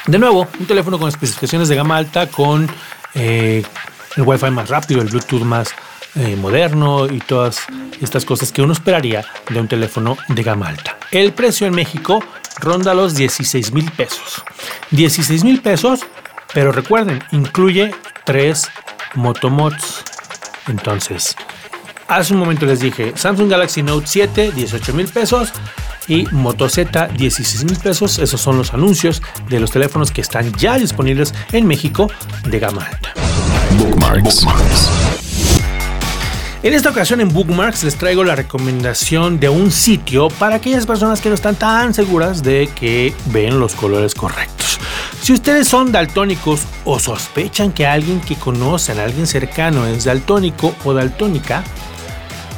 De 0.05 0.19
nuevo, 0.19 0.49
un 0.59 0.65
teléfono 0.65 0.99
con 0.99 1.07
especificaciones 1.07 1.69
de 1.69 1.77
gama 1.77 1.95
alta, 1.95 2.27
con 2.27 2.69
eh, 3.13 3.63
el 4.17 4.23
Wi-Fi 4.23 4.51
más 4.51 4.67
rápido, 4.67 5.01
el 5.01 5.07
Bluetooth 5.07 5.43
más 5.43 5.69
eh, 6.15 6.35
moderno 6.35 7.05
y 7.05 7.19
todas 7.19 7.61
estas 8.01 8.25
cosas 8.25 8.51
que 8.51 8.61
uno 8.61 8.73
esperaría 8.73 9.23
de 9.49 9.61
un 9.61 9.69
teléfono 9.69 10.17
de 10.27 10.43
gama 10.43 10.67
alta. 10.67 10.97
El 11.11 11.31
precio 11.31 11.67
en 11.67 11.73
México 11.73 12.21
ronda 12.59 12.93
los 12.93 13.15
16 13.15 13.71
mil 13.71 13.89
pesos. 13.91 14.43
16 14.89 15.45
mil 15.45 15.61
pesos, 15.61 16.01
pero 16.53 16.73
recuerden, 16.73 17.23
incluye 17.31 17.95
tres 18.25 18.69
Motomods. 19.15 20.03
Entonces, 20.67 21.35
hace 22.07 22.33
un 22.33 22.39
momento 22.39 22.65
les 22.65 22.79
dije 22.79 23.13
Samsung 23.15 23.49
Galaxy 23.49 23.83
Note 23.83 24.07
7, 24.07 24.51
18 24.51 24.93
mil 24.93 25.07
pesos. 25.07 25.51
Y 26.07 26.25
Moto 26.31 26.67
Z, 26.67 27.07
16 27.07 27.65
mil 27.65 27.77
pesos. 27.77 28.19
Esos 28.19 28.41
son 28.41 28.57
los 28.57 28.73
anuncios 28.73 29.21
de 29.49 29.59
los 29.59 29.71
teléfonos 29.71 30.11
que 30.11 30.21
están 30.21 30.51
ya 30.53 30.77
disponibles 30.77 31.33
en 31.51 31.67
México 31.67 32.09
de 32.45 32.59
gama 32.59 32.83
alta. 32.83 33.13
Bookmarks. 33.77 34.45
En 36.63 36.73
esta 36.73 36.91
ocasión 36.91 37.21
en 37.21 37.29
Bookmarks 37.29 37.83
les 37.83 37.97
traigo 37.97 38.23
la 38.23 38.35
recomendación 38.35 39.39
de 39.39 39.49
un 39.49 39.71
sitio 39.71 40.27
para 40.29 40.57
aquellas 40.57 40.85
personas 40.85 41.19
que 41.19 41.29
no 41.29 41.35
están 41.35 41.55
tan 41.55 41.93
seguras 41.93 42.43
de 42.43 42.69
que 42.75 43.15
ven 43.27 43.59
los 43.59 43.73
colores 43.73 44.13
correctos. 44.13 44.79
Si 45.21 45.33
ustedes 45.33 45.67
son 45.67 45.91
daltónicos 45.91 46.61
o 46.83 46.97
sospechan 46.97 47.71
que 47.71 47.85
alguien 47.85 48.21
que 48.21 48.35
conocen, 48.35 48.99
alguien 48.99 49.27
cercano 49.27 49.85
es 49.85 50.05
daltónico 50.05 50.73
o 50.83 50.95
daltónica, 50.95 51.63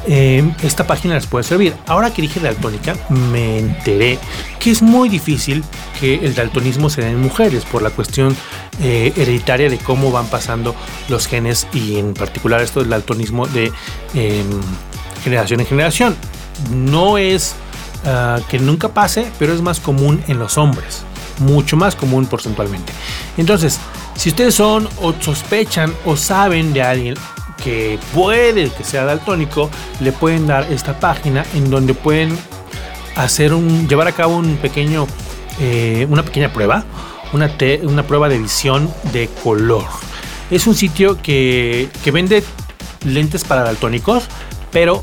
eh, 0.06 0.50
esta 0.62 0.86
página 0.86 1.14
les 1.14 1.26
puede 1.26 1.44
servir. 1.44 1.74
Ahora 1.86 2.10
que 2.10 2.22
dije 2.22 2.40
daltónica, 2.40 2.96
me 3.10 3.58
enteré 3.58 4.18
que 4.58 4.70
es 4.70 4.80
muy 4.80 5.10
difícil 5.10 5.62
que 6.00 6.14
el 6.24 6.34
daltonismo 6.34 6.88
se 6.88 7.02
dé 7.02 7.10
en 7.10 7.20
mujeres 7.20 7.66
por 7.66 7.82
la 7.82 7.90
cuestión 7.90 8.34
eh, 8.80 9.12
hereditaria 9.14 9.68
de 9.68 9.76
cómo 9.76 10.10
van 10.10 10.28
pasando 10.28 10.74
los 11.10 11.26
genes 11.26 11.66
y 11.74 11.98
en 11.98 12.14
particular 12.14 12.62
esto 12.62 12.80
del 12.80 12.88
daltonismo 12.88 13.46
de 13.46 13.72
em, 14.14 14.60
generación 15.22 15.60
en 15.60 15.66
generación. 15.66 16.16
No 16.70 17.18
es 17.18 17.56
ah, 18.06 18.40
que 18.48 18.58
nunca 18.58 18.88
pase, 18.88 19.30
pero 19.38 19.52
es 19.52 19.60
más 19.60 19.80
común 19.80 20.24
en 20.28 20.38
los 20.38 20.56
hombres 20.56 21.04
mucho 21.38 21.76
más 21.76 21.94
común 21.94 22.26
porcentualmente. 22.26 22.92
Entonces, 23.36 23.78
si 24.16 24.28
ustedes 24.28 24.54
son 24.54 24.88
o 25.00 25.12
sospechan 25.20 25.92
o 26.04 26.16
saben 26.16 26.72
de 26.72 26.82
alguien 26.82 27.14
que 27.62 27.98
puede 28.12 28.70
que 28.70 28.84
sea 28.84 29.04
daltónico, 29.04 29.70
le 30.00 30.12
pueden 30.12 30.46
dar 30.46 30.70
esta 30.70 30.98
página 30.98 31.44
en 31.54 31.70
donde 31.70 31.94
pueden 31.94 32.36
hacer 33.16 33.54
un, 33.54 33.88
llevar 33.88 34.08
a 34.08 34.12
cabo 34.12 34.36
un 34.36 34.56
pequeño, 34.56 35.06
eh, 35.60 36.06
una 36.10 36.22
pequeña 36.22 36.52
prueba, 36.52 36.84
una, 37.32 37.50
una 37.82 38.02
prueba 38.02 38.28
de 38.28 38.38
visión 38.38 38.92
de 39.12 39.28
color. 39.42 39.86
Es 40.50 40.66
un 40.66 40.74
sitio 40.74 41.20
que, 41.20 41.88
que 42.02 42.10
vende 42.10 42.44
lentes 43.04 43.44
para 43.44 43.62
daltónicos, 43.62 44.24
pero 44.70 45.02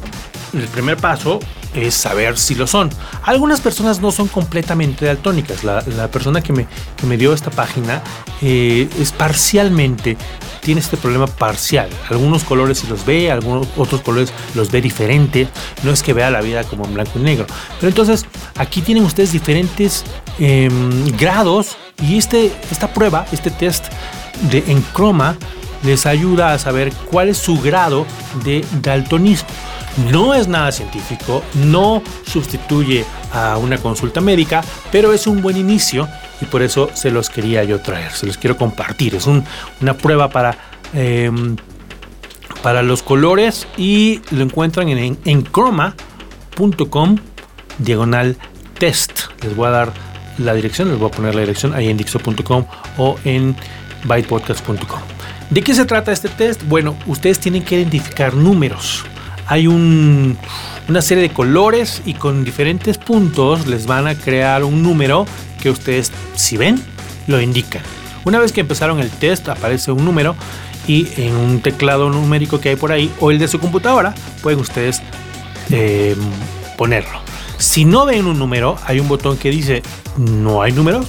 el 0.54 0.67
primer 0.67 0.98
paso 0.98 1.39
es 1.76 1.94
saber 1.94 2.38
si 2.38 2.56
lo 2.56 2.68
son. 2.68 2.90
Algunas 3.24 3.62
personas 3.62 4.02
no 4.02 4.12
son 4.12 4.28
completamente 4.28 5.06
daltónicas. 5.06 5.64
La, 5.64 5.82
persona 6.12 6.42
que 6.42 6.54
me, 6.54 6.68
me, 7.08 7.18
dio 7.18 7.34
esta 7.34 7.52
página 7.52 8.02
eh, 8.42 8.90
es 9.00 9.12
parcialmente, 9.12 10.18
tiene 10.62 10.82
este 10.82 10.98
problema 10.98 11.28
parcial. 11.28 11.90
Algunos 12.10 12.44
colores 12.44 12.80
si 12.80 12.88
los 12.88 13.06
ve, 13.06 13.32
algunos 13.32 13.68
otros 13.78 14.02
colores 14.02 14.34
los 14.56 14.72
ve 14.72 14.82
diferente. 14.82 15.48
No 15.84 15.92
es 15.92 16.04
que 16.04 16.14
vea 16.14 16.30
la 16.30 16.42
vida 16.42 16.64
como 16.64 16.86
en 16.86 16.94
blanco 16.94 17.20
y 17.20 17.22
negro. 17.22 17.46
Pero 17.80 17.90
entonces 17.90 18.26
aquí 18.58 18.82
tienen 18.82 19.04
ustedes 19.04 19.32
diferentes 19.32 20.04
em, 20.40 21.06
grados 21.18 21.78
y 22.02 22.18
este, 22.18 22.52
esta 22.72 22.94
prueba, 22.94 23.26
este 23.32 23.52
test 23.52 23.86
de 24.50 24.64
en 24.68 24.82
croma 24.82 25.36
les 25.84 26.06
ayuda 26.06 26.54
a 26.54 26.60
saber 26.60 26.94
cuál 27.10 27.30
es 27.30 27.38
su 27.38 27.60
grado 27.60 28.06
de 28.44 28.66
daltonismo. 28.82 29.50
No 30.10 30.34
es 30.34 30.48
nada 30.48 30.72
científico, 30.72 31.44
no 31.54 32.02
sustituye 32.26 33.06
a 33.34 33.58
una 33.58 33.78
consulta 33.78 34.22
médica, 34.22 34.64
pero 34.92 35.12
es 35.12 35.28
un 35.28 35.42
buen 35.42 35.58
inicio 35.58 36.08
y 36.40 36.46
por 36.46 36.62
eso 36.62 36.90
se 36.94 37.12
los 37.12 37.30
quería 37.30 37.64
yo 37.64 37.82
traer, 37.82 38.12
se 38.12 38.26
los 38.26 38.38
quiero 38.38 38.58
compartir. 38.58 39.16
Es 39.16 39.28
una 39.28 39.94
prueba 39.98 40.30
para, 40.30 40.58
em, 40.94 41.58
para 42.64 42.84
los 42.84 43.04
colores 43.04 43.68
y 43.78 44.22
lo 44.32 44.44
encuentran 44.44 44.88
en, 44.90 45.18
en 45.26 45.44
chroma.com 45.44 47.18
diagonal 47.78 48.38
test. 48.80 49.24
Les 49.44 49.56
voy 49.56 49.68
a 49.68 49.72
dar 49.72 49.94
la 50.38 50.54
dirección, 50.54 50.90
les 50.90 51.00
voy 51.00 51.10
a 51.10 51.12
poner 51.12 51.36
la 51.36 51.42
dirección 51.42 51.74
ahí 51.74 51.90
en 51.90 51.98
dixo.com 51.98 52.66
o 52.98 53.18
en 53.26 53.56
bytepodcast.com. 54.06 55.00
¿De 55.50 55.62
qué 55.62 55.76
se 55.76 55.84
trata 55.84 56.14
este 56.14 56.30
test? 56.30 56.64
Bueno, 56.64 56.96
ustedes 57.08 57.40
tienen 57.40 57.64
que 57.64 57.76
identificar 57.76 58.34
números 58.34 59.04
hay 59.52 59.68
una 59.68 61.02
serie 61.02 61.24
de 61.24 61.34
colores 61.34 62.02
y 62.06 62.14
con 62.14 62.46
diferentes 62.46 62.98
puntos 62.98 63.68
les 63.68 63.86
van 63.86 64.08
a 64.08 64.16
crear 64.16 64.64
un 64.64 64.82
número 64.82 65.26
que 65.62 65.70
ustedes, 65.70 66.10
si 66.36 66.56
ven, 66.56 66.82
lo 67.28 67.42
indican. 67.42 67.82
Una 68.24 68.40
vez 68.40 68.54
que 68.54 68.62
empezaron 68.62 69.02
el 69.02 69.10
test, 69.10 69.50
aparece 69.50 69.92
un 69.92 70.06
número 70.06 70.38
y 70.88 71.10
en 71.18 71.36
un 71.36 71.60
teclado 71.60 72.10
numérico 72.10 72.62
que 72.62 72.70
hay 72.70 72.76
por 72.78 72.94
ahí 72.94 73.12
o 73.20 73.30
el 73.30 73.40
de 73.40 73.50
su 73.50 73.60
computadora 73.60 74.16
pueden 74.42 74.62
ustedes 74.62 75.02
eh, 75.70 76.16
ponerlo. 76.78 77.20
Si 77.58 77.84
no 77.84 78.06
ven 78.06 78.28
un 78.28 78.40
número, 78.40 78.78
hay 78.86 79.02
un 79.02 79.10
botón 79.10 79.36
que 79.36 79.50
dice 79.50 79.84
no 80.16 80.62
hay 80.62 80.72
números. 80.72 81.08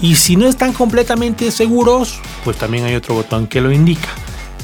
Y 0.00 0.16
si 0.16 0.34
no 0.34 0.48
están 0.48 0.72
completamente 0.72 1.52
seguros, 1.52 2.18
pues 2.42 2.56
también 2.56 2.86
hay 2.86 2.96
otro 2.96 3.14
botón 3.14 3.46
que 3.46 3.60
lo 3.60 3.70
indica. 3.70 4.08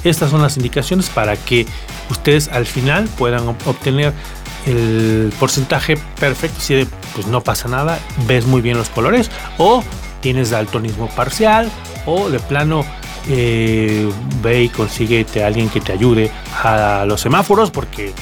Estas 0.04 0.30
son 0.30 0.42
las 0.42 0.56
indicaciones 0.56 1.08
para 1.08 1.36
que 1.36 1.66
ustedes 2.10 2.48
al 2.48 2.66
final 2.66 3.08
puedan 3.18 3.48
obtener 3.48 4.12
el 4.66 5.32
porcentaje 5.38 5.96
perfecto. 6.18 6.60
Si 6.60 6.86
pues 7.14 7.26
no 7.26 7.42
pasa 7.42 7.68
nada, 7.68 7.98
ves 8.26 8.46
muy 8.46 8.60
bien 8.60 8.76
los 8.76 8.90
colores 8.90 9.30
o 9.58 9.82
tienes 10.20 10.50
daltonismo 10.50 11.08
parcial 11.08 11.70
o 12.06 12.28
de 12.30 12.38
plano 12.38 12.84
eh, 13.28 14.10
ve 14.42 14.64
y 14.64 14.68
consíguete 14.68 15.42
a 15.42 15.46
alguien 15.46 15.68
que 15.68 15.80
te 15.80 15.92
ayude 15.92 16.30
a 16.62 17.04
los 17.06 17.20
semáforos 17.20 17.70
porque 17.70 18.12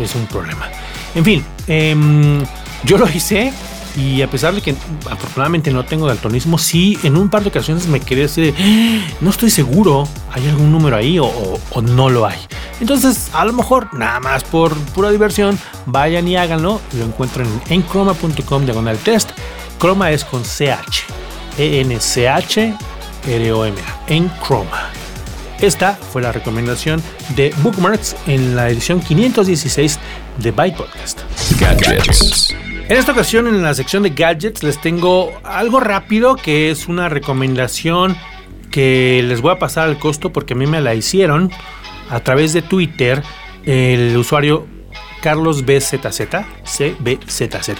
es 0.00 0.14
un 0.14 0.26
problema. 0.26 0.68
En 1.14 1.24
fin, 1.24 1.44
em, 1.66 2.44
Yo 2.84 2.96
lo 2.96 3.06
hice 3.08 3.52
y 3.96 4.22
a 4.22 4.30
pesar 4.30 4.54
de 4.54 4.60
que 4.60 4.74
afortunadamente 5.10 5.70
no 5.70 5.84
tengo 5.84 6.06
daltonismo, 6.06 6.58
sí 6.58 6.98
en 7.02 7.16
un 7.16 7.28
par 7.28 7.42
de 7.42 7.48
ocasiones 7.48 7.86
me 7.86 8.00
quedé 8.00 8.24
así 8.24 8.54
ah, 8.56 9.16
no 9.20 9.30
estoy 9.30 9.50
seguro, 9.50 10.06
¿hay 10.32 10.48
algún 10.48 10.70
número 10.70 10.96
ahí 10.96 11.18
o, 11.18 11.58
no 11.82 12.08
lo 12.08 12.26
hay? 12.26 12.38
Entonces, 12.80 13.30
a 13.34 13.44
lo 13.44 13.52
mejor, 13.52 13.92
nada 13.92 14.20
más 14.20 14.44
por 14.44 14.74
pura 14.74 15.10
diversión, 15.10 15.58
vayan 15.86 16.26
y 16.26 16.36
háganlo. 16.36 16.80
Lo 16.96 17.04
encuentran 17.04 17.46
en 17.68 17.86
chroma.com 17.86 18.64
diagonal 18.64 18.96
test. 18.98 19.30
Chroma 19.78 20.10
es 20.10 20.24
con 20.24 20.42
CH. 20.42 21.04
E-N-C-H 21.58 22.74
R-O-M-A. 23.26 24.12
En 24.12 24.30
Chroma. 24.42 24.90
Esta 25.60 25.94
fue 25.94 26.22
la 26.22 26.32
recomendación 26.32 27.02
de 27.36 27.54
Bookmarks 27.58 28.16
en 28.26 28.56
la 28.56 28.70
edición 28.70 29.00
516 29.00 29.98
de 30.38 30.50
Byte 30.52 30.76
Podcast. 30.76 31.20
Gadgets. 31.60 32.54
En 32.90 32.96
esta 32.96 33.12
ocasión, 33.12 33.46
en 33.46 33.62
la 33.62 33.72
sección 33.72 34.02
de 34.02 34.10
gadgets, 34.10 34.64
les 34.64 34.80
tengo 34.80 35.32
algo 35.44 35.78
rápido 35.78 36.34
que 36.34 36.72
es 36.72 36.88
una 36.88 37.08
recomendación 37.08 38.16
que 38.72 39.22
les 39.24 39.40
voy 39.40 39.52
a 39.52 39.60
pasar 39.60 39.86
al 39.86 39.96
costo 39.96 40.32
porque 40.32 40.54
a 40.54 40.56
mí 40.56 40.66
me 40.66 40.80
la 40.80 40.92
hicieron 40.96 41.52
a 42.10 42.18
través 42.18 42.52
de 42.52 42.62
Twitter 42.62 43.22
el 43.64 44.16
usuario 44.16 44.66
Carlos 45.22 45.64
BZZ, 45.64 46.18
CBZZ, 46.64 47.70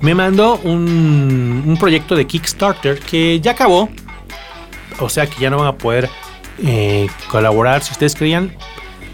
me 0.00 0.14
mandó 0.14 0.56
un, 0.64 1.62
un, 1.66 1.76
proyecto 1.76 2.16
de 2.16 2.26
Kickstarter 2.26 2.98
que 3.00 3.38
ya 3.40 3.50
acabó. 3.50 3.90
O 5.00 5.10
sea 5.10 5.26
que 5.26 5.38
ya 5.38 5.50
no 5.50 5.58
van 5.58 5.68
a 5.68 5.76
poder 5.76 6.08
eh, 6.64 7.08
colaborar 7.30 7.82
si 7.82 7.92
ustedes 7.92 8.14
querían, 8.14 8.56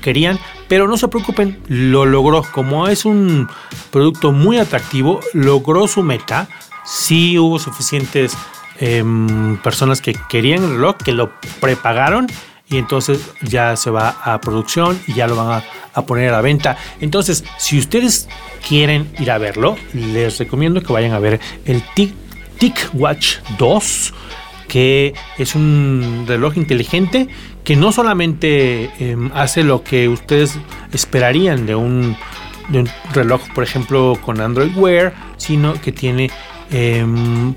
querían, 0.02 0.38
pero 0.72 0.88
no 0.88 0.96
se 0.96 1.06
preocupen, 1.08 1.60
lo 1.68 2.06
logró. 2.06 2.42
Como 2.50 2.88
es 2.88 3.04
un 3.04 3.46
producto 3.90 4.32
muy 4.32 4.56
atractivo, 4.56 5.20
logró 5.34 5.86
su 5.86 6.02
meta. 6.02 6.48
Sí 6.82 7.38
hubo 7.38 7.58
suficientes 7.58 8.34
em, 8.78 9.58
personas 9.58 10.00
que 10.00 10.16
querían 10.30 10.64
el 10.64 10.70
reloj, 10.70 10.96
que 10.96 11.12
lo 11.12 11.30
prepagaron 11.60 12.26
y 12.70 12.78
entonces 12.78 13.20
ya 13.42 13.76
se 13.76 13.90
va 13.90 14.16
a 14.24 14.40
producción 14.40 14.98
y 15.06 15.12
ya 15.12 15.26
lo 15.26 15.36
van 15.36 15.62
a, 15.92 16.02
poner 16.06 16.30
a 16.30 16.32
la 16.32 16.40
venta. 16.40 16.78
Entonces, 17.02 17.44
si 17.58 17.78
ustedes 17.78 18.30
quieren 18.66 19.12
ir 19.18 19.30
a 19.30 19.36
verlo, 19.36 19.76
les 19.92 20.38
recomiendo 20.38 20.80
que 20.80 20.90
vayan 20.90 21.12
a 21.12 21.18
ver 21.18 21.38
el 21.66 21.82
TicWatch 22.58 23.40
2, 23.58 24.14
que 24.72 25.12
es 25.36 25.54
un 25.54 26.24
reloj 26.26 26.56
inteligente 26.56 27.28
que 27.62 27.76
no 27.76 27.92
solamente 27.92 28.90
em, 28.98 29.30
hace 29.34 29.64
lo 29.64 29.84
que 29.84 30.08
ustedes 30.08 30.58
esperarían 30.94 31.66
de 31.66 31.74
un, 31.74 32.16
reloj, 33.12 33.42
por 33.54 33.64
ejemplo, 33.64 34.18
con 34.24 34.40
Android 34.40 34.74
Wear, 34.74 35.12
sino 35.36 35.74
que 35.74 35.92
tiene 35.92 36.30
em, 36.70 37.54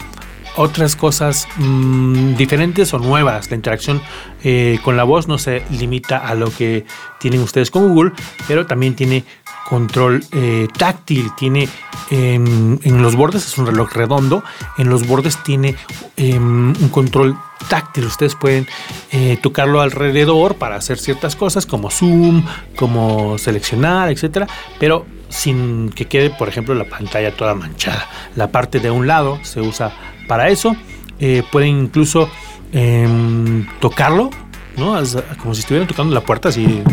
otras 0.58 0.97
cosas 0.97 1.47
mm, 1.56 2.36
diferentes 2.36 2.93
o 2.93 2.99
nuevas. 2.99 3.49
La 3.49 3.56
interacción 3.56 4.01
eh, 4.43 4.80
con 4.84 4.97
la 4.97 5.06
voz 5.06 5.30
no 5.30 5.38
se 5.38 5.63
limita 5.71 6.17
a 6.17 6.36
lo 6.36 6.51
que 6.51 6.86
tienen 7.21 7.39
ustedes 7.39 7.71
con 7.71 7.93
Google, 7.93 8.12
pero 8.45 8.65
también 8.65 8.93
tiene 8.93 9.23
control 9.65 10.23
eh, 10.32 10.67
táctil, 10.78 11.32
tiene 11.36 11.67
en 12.12 13.01
los 13.01 13.15
bordes, 13.15 13.47
es 13.47 13.58
un 13.58 13.65
reloj 13.65 13.91
redondo, 13.93 14.43
en 14.78 14.89
los 14.89 15.08
bordes 15.08 15.41
tiene 15.43 15.75
em, 16.17 16.69
un 16.69 16.89
control 16.89 17.36
táctil. 17.67 18.06
Ustedes 18.06 18.36
pueden 18.36 18.67
eh, 19.12 19.38
tocarlo 19.41 19.82
alrededor 19.82 20.56
para 20.56 20.75
hacer 20.75 20.99
ciertas 20.99 21.36
cosas 21.36 21.65
como 21.65 21.89
zoom, 21.89 22.45
como 22.75 23.38
seleccionar, 23.38 24.12
etcétera, 24.12 24.47
pero 24.80 25.06
sin 25.30 25.89
que 25.89 26.06
quede, 26.06 26.30
por 26.30 26.47
ejemplo, 26.47 26.75
la 26.75 26.86
pantalla 26.86 27.36
toda 27.36 27.56
manchada. 27.56 28.08
La 28.36 28.51
parte 28.51 28.80
de 28.80 28.91
un 28.91 29.08
lado 29.08 29.39
se 29.43 29.62
usa 29.62 29.91
para 30.28 30.49
eso. 30.49 30.75
Eh, 31.19 31.43
pueden 31.51 31.80
incluso 31.80 32.30
em, 32.71 33.67
tocarlo, 33.80 34.30
¿no? 34.78 34.95
como 35.39 35.56
si 35.56 35.62
estuvieran 35.62 35.88
tocando 35.88 36.13
la 36.13 36.21
puerta, 36.21 36.49
así 36.49 36.84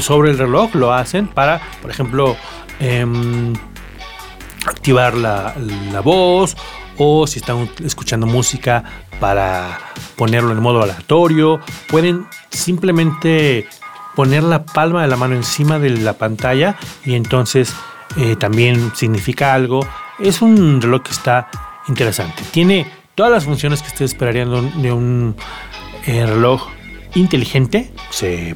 sobre 0.00 0.30
el 0.30 0.38
reloj 0.38 0.74
lo 0.74 0.92
hacen 0.92 1.26
para, 1.26 1.60
por 1.80 1.90
ejemplo, 1.90 2.36
em, 2.80 3.52
activar 4.66 5.14
la, 5.14 5.54
la 5.92 6.00
voz 6.00 6.56
o 6.98 7.26
si 7.26 7.38
están 7.38 7.68
escuchando 7.84 8.26
música 8.26 8.84
para 9.20 9.78
ponerlo 10.16 10.52
en 10.52 10.60
modo 10.60 10.82
aleatorio. 10.82 11.60
Pueden 11.88 12.26
simplemente 12.50 13.66
poner 14.14 14.42
la 14.42 14.64
palma 14.64 15.02
de 15.02 15.08
la 15.08 15.16
mano 15.16 15.34
encima 15.34 15.78
de 15.78 15.90
la 15.90 16.14
pantalla 16.14 16.76
y 17.04 17.14
entonces 17.14 17.74
eh, 18.16 18.36
también 18.36 18.92
significa 18.94 19.54
algo. 19.54 19.86
Es 20.18 20.42
un 20.42 20.80
reloj 20.80 21.02
que 21.02 21.12
está 21.12 21.48
interesante. 21.88 22.42
Tiene 22.50 22.86
todas 23.14 23.32
las 23.32 23.44
funciones 23.44 23.82
que 23.82 23.88
ustedes 23.88 24.12
esperarían 24.12 24.82
de 24.82 24.92
un, 24.92 25.36
eh, 26.06 26.26
reloj 26.26 26.68
inteligente. 27.14 27.90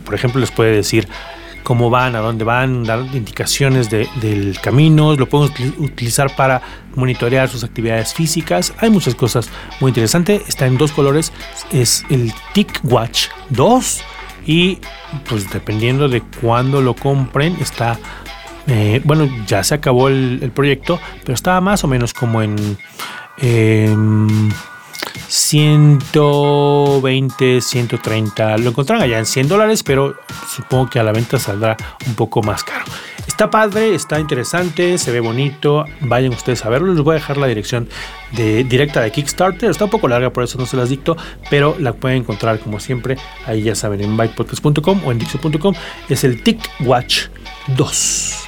por 0.05 0.15
ejemplo, 0.15 0.41
les 0.41 0.51
puede 0.51 0.75
decir 0.77 1.09
cómo 1.63 1.91
van, 1.91 2.15
a 2.15 2.21
dónde 2.21 2.45
van, 2.45 2.85
dar 2.85 3.01
indicaciones 3.13 3.91
del 3.91 4.57
camino, 4.63 5.17
lo 5.17 5.29
podemos 5.29 5.59
utilizar 5.79 6.35
para 6.37 6.63
monitorear 6.95 7.49
sus 7.49 7.65
actividades 7.65 8.15
físicas. 8.15 8.73
Hay 8.79 8.89
muchas 8.89 9.17
cosas 9.17 9.51
muy 9.81 9.91
interesantes. 9.91 10.43
Está 10.49 10.67
en 10.67 10.79
dos 10.79 10.93
colores, 10.93 11.33
es 11.73 12.05
el 12.09 12.33
TicWatch 12.55 13.29
2 13.51 14.05
y 14.47 14.79
pues 15.29 15.51
dependiendo 15.51 16.09
de 16.09 16.23
cuándo 16.41 16.81
lo 16.81 16.95
compren 16.95 17.57
está 17.61 17.99
eh, 18.69 19.01
bueno 19.03 19.29
ya 19.49 19.65
se 19.65 19.75
acabó 19.75 20.07
el, 20.07 20.53
proyecto 20.55 21.01
pero 21.25 21.35
estaba 21.35 21.61
más 21.61 21.83
o 21.83 21.89
menos 21.89 22.15
como 22.15 22.43
en 22.43 22.79
120, 25.29 27.61
130. 27.61 28.59
Lo 28.59 28.71
encontrarán 28.71 29.05
allá 29.05 29.19
en 29.19 29.27
100 29.27 29.49
dólares, 29.49 29.83
pero 29.83 30.15
supongo 30.49 30.89
que 30.91 30.99
a 30.99 31.03
la 31.03 31.13
venta 31.13 31.39
saldrá 31.39 31.77
un 32.07 32.15
poco 32.15 32.43
más 32.43 32.65
caro. 32.65 32.87
Está 33.27 33.51
padre, 33.51 33.95
está 33.95 34.19
interesante, 34.21 34.97
se 34.99 35.11
ve 35.11 35.21
bonito. 35.21 35.85
Vayan 36.01 36.33
ustedes 36.33 36.65
a 36.65 36.71
verlo. 36.71 36.95
Les 36.95 37.03
voy 37.03 37.13
a 37.13 37.17
dejar 37.17 37.37
la 37.37 37.47
dirección 37.47 37.89
de, 38.33 38.65
directa 38.65 39.03
de 39.03 39.11
Kickstarter. 39.11 39.69
Está 39.69 39.85
un 39.85 39.91
poco 39.91 40.09
larga, 40.09 40.31
por 40.31 40.45
eso 40.45 40.57
no 40.59 40.65
se 40.67 40.77
las 40.77 40.89
dicto, 40.89 41.17
pero 41.51 41.77
la 41.79 41.93
pueden 41.93 42.19
encontrar 42.19 42.61
como 42.61 42.81
siempre. 42.81 43.19
Ahí 43.47 43.63
ya 43.63 43.75
saben, 43.75 44.01
en 44.01 44.17
bytepodcast.com 44.17 45.03
o 45.05 45.13
en 45.13 45.19
dixo.com. 45.19 45.75
Es 46.09 46.25
el 46.25 46.43
TicWatch 46.43 47.27
2. 47.77 48.46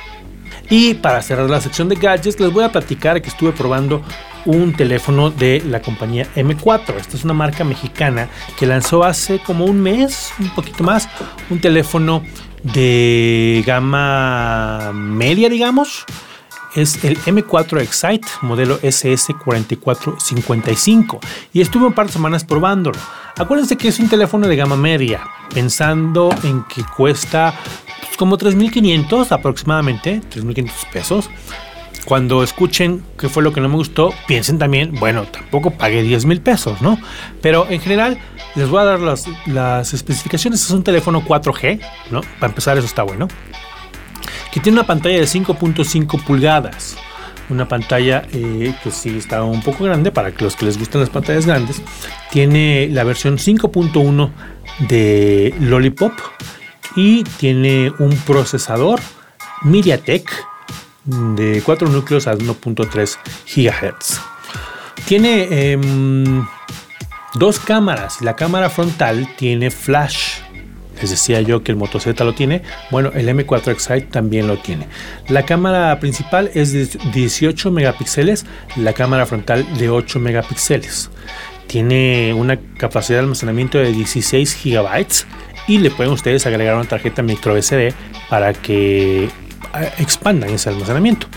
Y 0.71 0.95
para 0.95 1.23
cerrar 1.23 1.49
la 1.49 1.61
sección 1.61 1.89
de 1.89 1.95
gadgets, 1.97 2.41
les 2.41 2.53
voy 2.53 2.65
a 2.65 2.71
platicar 2.71 3.23
que 3.23 3.29
estuve 3.29 3.53
probando 3.53 4.03
un 4.45 4.75
teléfono 4.75 5.31
de 5.31 5.63
la 5.67 5.81
compañía 5.81 6.27
M4. 6.35 6.97
Esta 6.97 7.17
es 7.17 7.25
una 7.25 7.33
marca 7.35 7.65
mexicana 7.65 8.29
que 8.59 8.67
lanzó 8.67 9.05
hace 9.05 9.39
como 9.39 9.65
un 9.65 9.81
mes, 9.81 10.31
un 10.39 10.51
poquito 10.51 10.85
más, 10.85 11.09
un 11.49 11.59
teléfono 11.61 12.23
de 12.63 13.65
gama 13.67 14.93
media, 14.93 15.49
digamos. 15.49 16.05
Es 16.75 17.03
el 17.03 17.19
M4 17.21 17.81
Excite, 17.81 18.29
modelo 18.43 18.79
SS4455. 18.81 21.19
Y 21.55 21.63
estuve 21.63 21.87
un 21.87 21.95
par 21.95 22.07
de 22.07 22.13
semanas 22.13 22.45
probándolo. 22.45 22.99
Acuérdense 23.39 23.77
que 23.77 23.89
es 23.89 23.99
un 24.01 24.09
teléfono 24.09 24.47
de 24.47 24.57
gama 24.57 24.77
media, 24.77 25.23
pensando 25.53 26.29
en 26.43 26.63
que 26.65 26.85
cuesta 26.85 27.55
como 28.19 28.37
3.500 28.37 29.31
aproximadamente, 29.33 30.21
3.500 30.31 30.71
pesos 30.93 31.31
cuando 32.09 32.43
escuchen 32.43 33.05
qué 33.19 33.29
fue 33.29 33.43
lo 33.43 33.53
que 33.53 33.61
no 33.61 33.69
me 33.69 33.75
gustó, 33.75 34.15
piensen 34.27 34.59
también, 34.59 34.95
bueno, 34.95 35.25
tampoco 35.25 35.73
pagué 35.73 36.03
10 36.03 36.25
mil 36.25 36.41
pesos, 36.41 36.81
¿no? 36.81 36.99
Pero 37.43 37.69
en 37.69 37.83
general, 37.83 38.17
les 38.55 38.67
voy 38.67 38.81
a 38.81 38.85
dar 38.85 39.01
las, 39.01 39.93
especificaciones. 39.93 40.65
Es 40.65 40.71
un 40.71 40.83
teléfono 40.83 41.23
4G, 41.23 41.81
¿no? 42.11 42.23
Para 42.41 42.51
empezar, 42.51 42.79
eso 42.79 42.87
está 42.87 43.03
bueno. 43.03 43.29
Que 44.51 44.59
tiene 44.59 44.79
una 44.79 44.87
pantalla 44.87 45.19
de 45.19 45.27
5.5 45.27 46.25
pulgadas. 46.25 46.97
Una 47.51 47.69
pantalla 47.69 48.27
eh, 48.33 48.75
que 48.83 48.91
sí 48.91 49.19
está 49.19 49.43
un 49.43 49.61
poco 49.63 49.85
grande 49.85 50.11
para 50.11 50.31
los 50.39 50.57
que 50.57 50.65
les 50.65 50.79
gustan 50.79 51.03
las 51.03 51.11
pantallas 51.11 51.45
grandes. 51.45 51.83
Tiene 52.31 52.89
la 52.91 53.05
versión 53.05 53.37
5.1 53.37 54.31
de 54.89 55.55
Lollipop 55.61 56.13
y 56.97 57.25
tiene 57.25 57.93
un 57.99 58.17
procesador 58.19 59.01
MediaTek 59.63 60.31
de 61.05 61.63
4 61.65 61.89
núcleos 61.89 62.27
a 62.27 62.35
1.3 62.35 63.19
GHz. 63.47 64.21
Tiene 65.07 65.73
em, 65.73 66.47
dos 67.35 67.59
cámaras. 67.61 68.21
La 68.21 68.37
cámara 68.37 68.69
frontal 68.69 69.29
tiene 69.37 69.71
flash. 69.71 70.41
Les 71.01 71.11
decía 71.11 71.41
yo 71.41 71.63
que 71.63 71.73
el 71.73 71.79
Moto 71.79 72.01
Z 72.01 72.23
lo 72.25 72.35
tiene. 72.35 72.63
Bueno, 72.91 73.11
el 73.15 73.29
M4 73.29 73.71
Excite 73.71 74.03
también 74.03 74.49
lo 74.49 74.59
tiene. 74.59 74.89
La 75.29 75.45
cámara 75.45 75.99
principal 76.01 76.51
es 76.55 76.73
de 76.73 76.87
18 77.13 77.71
megapíxeles, 77.71 78.45
la 78.77 78.93
cámara 78.93 79.25
frontal 79.25 79.65
de 79.79 79.89
8 79.89 80.19
megapíxeles. 80.19 81.11
Tiene 81.69 82.35
una 82.35 82.59
capacidad 82.79 83.19
de 83.19 83.25
almacenamiento 83.25 83.79
de 83.79 83.93
16 83.93 84.55
gigabytes 84.55 85.27
y 85.69 85.79
le 85.79 85.91
pueden 85.91 86.13
ustedes 86.13 86.47
agregar 86.47 86.75
una 86.75 86.89
tarjeta 86.89 87.23
micro 87.23 87.61
SD 87.61 87.95
para 88.29 88.53
que 88.55 89.29
expandan 89.99 90.51
ese 90.51 90.71
almacenamiento. 90.71 91.29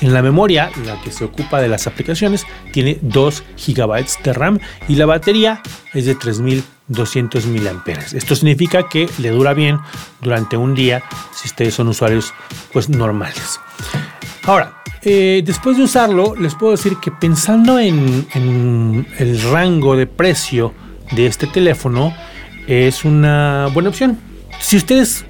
En 0.00 0.14
la 0.14 0.22
memoria, 0.22 0.70
la 0.86 1.00
que 1.02 1.10
se 1.10 1.24
ocupa 1.24 1.60
de 1.60 1.68
las 1.68 1.86
aplicaciones, 1.86 2.46
tiene 2.72 2.98
2 3.02 3.42
GB 3.66 4.06
de 4.22 4.32
RAM 4.32 4.58
y 4.88 4.94
la 4.94 5.04
batería 5.04 5.60
es 5.92 6.06
de 6.06 6.14
3200 6.14 7.46
mAh. 7.46 7.82
Esto 8.14 8.34
significa 8.34 8.88
que 8.88 9.10
le 9.18 9.28
dura 9.28 9.52
bien 9.52 9.78
durante 10.22 10.56
un 10.56 10.74
día 10.74 11.02
si 11.34 11.48
ustedes 11.48 11.74
son 11.74 11.88
usuarios 11.88 12.32
pues 12.72 12.88
normales. 12.88 13.60
Ahora, 14.44 14.82
eh, 15.02 15.42
después 15.44 15.76
de 15.76 15.84
usarlo, 15.84 16.34
les 16.34 16.54
puedo 16.54 16.72
decir 16.72 16.96
que 16.96 17.10
pensando 17.10 17.78
en, 17.78 18.26
en 18.32 19.06
el 19.18 19.40
rango 19.42 19.96
de 19.96 20.06
precio 20.06 20.72
de 21.12 21.26
este 21.26 21.46
teléfono, 21.46 22.14
es 22.66 23.04
una 23.04 23.68
buena 23.72 23.88
opción. 23.88 24.18
Si 24.60 24.76
ustedes 24.76 25.24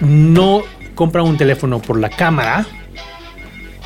no 0.00 0.62
compran 0.94 1.26
un 1.26 1.36
teléfono 1.36 1.80
por 1.80 1.98
la 1.98 2.10
cámara, 2.10 2.66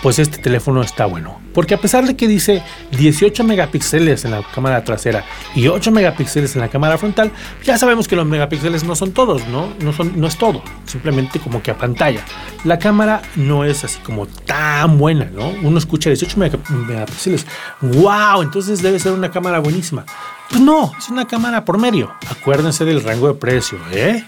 pues 0.03 0.19
este 0.19 0.39
teléfono 0.39 0.83
está 0.83 1.07
bueno. 1.07 1.41
Porque 1.53 1.75
a 1.75 1.79
pesar 1.79 2.07
de 2.07 2.17
que 2.17 2.29
dice 2.29 2.63
18 2.93 3.43
megapíxeles 3.45 4.25
en 4.25 4.31
la 4.31 4.43
cámara 4.43 4.85
trasera 4.85 5.25
y 5.55 5.67
8 5.67 5.91
megapíxeles 5.91 6.55
en 6.55 6.63
la 6.63 6.69
cámara 6.69 6.97
frontal, 6.97 7.33
ya 7.65 7.77
sabemos 7.77 8.07
que 8.07 8.17
los 8.17 8.25
megapíxeles 8.27 8.85
no 8.85 8.95
son 8.95 9.13
todos, 9.13 9.47
¿no? 9.49 9.69
No, 9.81 9.93
son, 9.93 10.19
no 10.19 10.27
es 10.27 10.37
todo, 10.37 10.63
simplemente 10.87 11.41
como 11.41 11.63
que 11.63 11.73
a 11.73 11.79
pantalla. 11.79 12.25
La 12.65 12.79
cámara 12.79 13.23
no 13.37 13.65
es 13.65 13.85
así 13.85 13.99
como 14.01 14.27
tan 14.27 14.97
buena, 14.97 15.27
¿no? 15.27 15.49
Uno 15.63 15.79
escucha 15.79 16.09
18 16.09 16.39
megapíxeles, 16.39 17.47
wow, 17.81 18.43
entonces 18.43 18.81
debe 18.81 18.99
ser 18.99 19.13
una 19.13 19.31
cámara 19.31 19.59
buenísima. 19.59 20.05
Pues 20.51 20.61
no, 20.61 20.93
es 20.99 21.09
una 21.09 21.27
cámara 21.27 21.65
por 21.65 21.79
medio. 21.79 22.13
Acuérdense 22.29 22.85
del 22.85 23.03
rango 23.05 23.29
de 23.29 23.35
precio, 23.35 23.79
¿eh? 23.93 24.25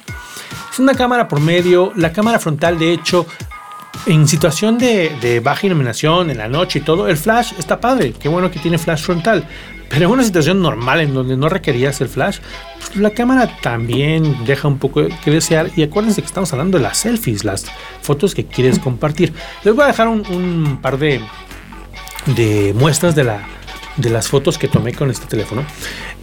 Es 0.72 0.78
una 0.78 0.94
cámara 0.94 1.26
por 1.26 1.40
medio. 1.40 1.92
La 1.96 2.12
cámara 2.12 2.38
frontal, 2.38 2.78
de 2.78 2.92
hecho, 2.92 3.26
en 4.06 4.28
situación 4.28 4.78
de, 4.78 5.40
baja 5.42 5.66
iluminación, 5.66 6.30
en 6.30 6.38
la 6.38 6.48
noche 6.48 6.78
y 6.78 6.82
todo, 6.82 7.08
el 7.08 7.16
flash 7.16 7.54
está 7.58 7.80
padre. 7.80 8.14
Qué 8.18 8.28
bueno 8.28 8.50
que 8.52 8.60
tiene 8.60 8.78
flash 8.78 9.02
frontal. 9.02 9.44
Pero 9.88 10.06
en 10.06 10.12
una 10.12 10.24
situación 10.24 10.62
normal 10.62 11.00
en 11.00 11.12
donde 11.12 11.36
no 11.36 11.48
requerías 11.48 12.00
el 12.00 12.08
flash, 12.08 12.38
pues 12.78 12.96
la 12.96 13.10
cámara 13.10 13.58
también 13.60 14.44
deja 14.46 14.68
un 14.68 14.78
poco 14.78 15.02
que 15.24 15.30
desear. 15.30 15.70
Y 15.76 15.82
acuérdense 15.82 16.22
que 16.22 16.28
estamos 16.28 16.52
hablando 16.52 16.78
de 16.78 16.84
las 16.84 16.98
selfies, 16.98 17.44
las 17.44 17.66
fotos 18.00 18.34
que 18.34 18.46
quieres 18.46 18.78
compartir. 18.78 19.34
Les 19.64 19.74
voy 19.74 19.84
a 19.84 19.88
dejar 19.88 20.06
un, 20.06 20.78
par 20.80 20.98
de, 20.98 21.20
de 22.26 22.72
muestras 22.78 23.14
de, 23.14 23.24
la, 23.24 23.42
de 23.96 24.10
las 24.10 24.28
fotos 24.28 24.58
que 24.58 24.68
tomé 24.68 24.94
con 24.94 25.10
este 25.10 25.26
teléfono. 25.26 25.64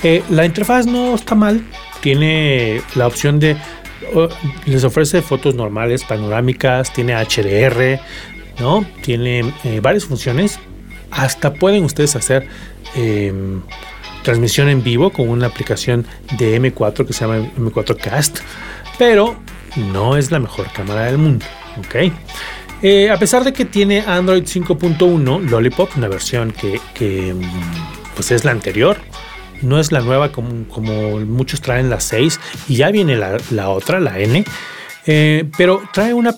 Eh, 0.04 0.24
la 0.30 0.46
interfaz 0.46 0.86
no 0.86 1.16
está 1.16 1.36
mal. 1.36 1.64
Tiene 2.02 2.82
la 2.96 3.08
opción 3.08 3.40
de 3.40 3.58
les 4.66 4.84
ofrece 4.84 5.22
fotos 5.22 5.56
normales, 5.56 6.04
panorámicas, 6.04 6.92
tiene 6.94 7.14
HDR, 7.14 8.00
¿no? 8.60 8.86
Tiene 9.02 9.54
eh, 9.64 9.80
varias 9.82 10.06
funciones. 10.06 10.60
Hasta 11.12 11.54
pueden 11.54 11.84
ustedes 11.84 12.16
hacer 12.16 12.48
em, 12.96 13.62
transmisión 14.24 14.70
en 14.70 14.84
vivo 14.84 15.12
con 15.12 15.30
una 15.30 15.48
aplicación 15.48 16.06
de 16.38 16.60
M4 16.60 17.06
que 17.06 17.14
se 17.14 17.22
llama 17.22 17.50
M4 17.58 17.98
Cast, 17.98 18.40
pero 18.98 19.36
no 19.76 20.18
es 20.18 20.32
la 20.32 20.40
mejor 20.40 20.72
cámara 20.72 21.06
del 21.06 21.18
mundo, 21.18 21.46
¿ok? 21.78 22.14
Eh, 22.82 23.10
a 23.10 23.18
pesar 23.18 23.44
de 23.44 23.52
que 23.52 23.66
tiene 23.66 24.02
Android 24.02 24.44
5.1 24.44 25.50
Lollipop, 25.50 25.90
una 25.98 26.08
versión 26.08 26.54
que, 26.54 27.34
mm, 27.34 28.16
pues 28.16 28.32
es 28.32 28.46
la 28.46 28.52
anterior, 28.52 28.98
no 29.62 29.80
es 29.80 29.92
la 29.92 30.00
nueva 30.00 30.32
como 30.32 31.20
muchos 31.20 31.60
traen 31.60 31.90
la 31.90 32.00
6 32.00 32.40
y 32.70 32.78
ya 32.78 32.90
viene 32.92 33.18
la, 33.18 33.70
otra, 33.70 34.00
la 34.00 34.20
N. 34.20 34.46
Eh, 35.12 35.50
pero 35.58 35.82
trae 35.92 36.14
una, 36.14 36.36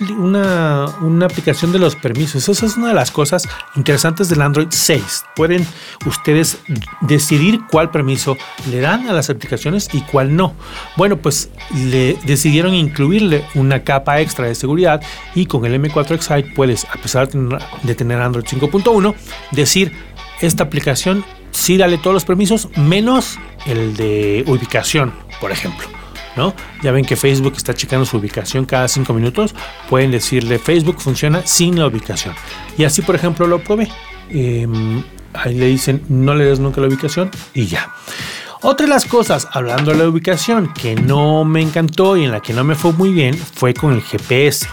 una, 1.02 1.26
aplicación 1.26 1.74
de 1.74 1.80
los 1.80 1.98
permisos. 1.98 2.48
Esa 2.48 2.66
es 2.66 2.78
una 2.78 2.88
de 2.88 2.94
las 2.94 3.12
cosas 3.12 3.46
interesantes 3.76 4.30
del 4.30 4.42
Android 4.42 4.70
6. 4.70 5.26
Pueden 5.36 5.68
ustedes 6.06 6.58
decidir 7.02 7.60
cuál 7.70 7.92
permiso 7.92 8.38
le 8.70 8.80
dan 8.80 9.10
a 9.10 9.12
las 9.12 9.30
aplicaciones 9.30 9.90
y 9.92 10.00
cuál 10.04 10.38
no. 10.38 10.54
Bueno, 10.96 11.18
pues 11.18 11.50
le 11.76 12.18
decidieron 12.24 12.74
incluirle 12.74 13.44
una 13.56 13.84
capa 13.84 14.22
extra 14.22 14.48
de 14.48 14.56
seguridad 14.56 15.02
y 15.36 15.48
con 15.48 15.66
el 15.66 15.76
M4 15.76 16.12
Excite 16.16 16.54
puedes, 16.56 16.86
a 16.86 16.94
pesar 16.94 17.28
de 17.30 17.96
tener 17.96 18.22
Android 18.22 18.46
5.1, 18.46 19.14
decir 19.52 19.92
esta 20.40 20.64
aplicación 20.64 21.26
sí 21.52 21.76
dale 21.76 21.98
todos 21.98 22.14
los 22.14 22.24
permisos, 22.24 22.70
menos 22.78 23.38
el 23.66 23.98
de 23.98 24.46
ubicación, 24.48 25.12
por 25.42 25.52
ejemplo. 25.52 26.01
¿No? 26.36 26.54
Ya 26.82 26.92
ven 26.92 27.04
que 27.04 27.16
Facebook 27.16 27.54
está 27.58 27.74
checando 27.74 28.06
su 28.06 28.18
ubicación 28.18 28.66
cada 28.66 28.88
5 28.88 29.14
minutos. 29.14 29.54
Pueden 29.90 30.12
decirle 30.12 30.60
Facebook 30.60 31.00
funciona 31.00 31.46
sin 31.46 31.78
la 31.78 31.88
ubicación. 31.88 32.36
Y 32.78 32.86
así, 32.86 33.02
por 33.02 33.16
ejemplo, 33.16 33.48
lo 33.48 33.64
probé. 33.64 33.90
Em, 34.30 35.04
ahí 35.34 35.56
le 35.56 35.68
dicen 35.68 36.04
no 36.08 36.34
le 36.36 36.46
des 36.46 36.60
nunca 36.60 36.80
la 36.82 36.88
ubicación 36.88 37.30
y 37.54 37.66
ya. 37.66 37.94
Otra 38.64 38.86
de 38.86 38.94
las 38.94 39.06
cosas, 39.06 39.48
hablando 39.52 39.92
de 39.92 39.98
la 39.98 40.08
ubicación, 40.08 40.72
que 40.72 40.96
no 40.96 41.44
me 41.46 41.62
encantó 41.62 42.16
y 42.16 42.26
en 42.26 42.32
la 42.32 42.42
que 42.42 42.54
no 42.54 42.64
me 42.64 42.76
fue 42.76 42.94
muy 42.94 43.12
bien, 43.12 43.36
fue 43.36 43.74
con 43.74 43.94
el 43.94 44.02
GPS. 44.02 44.68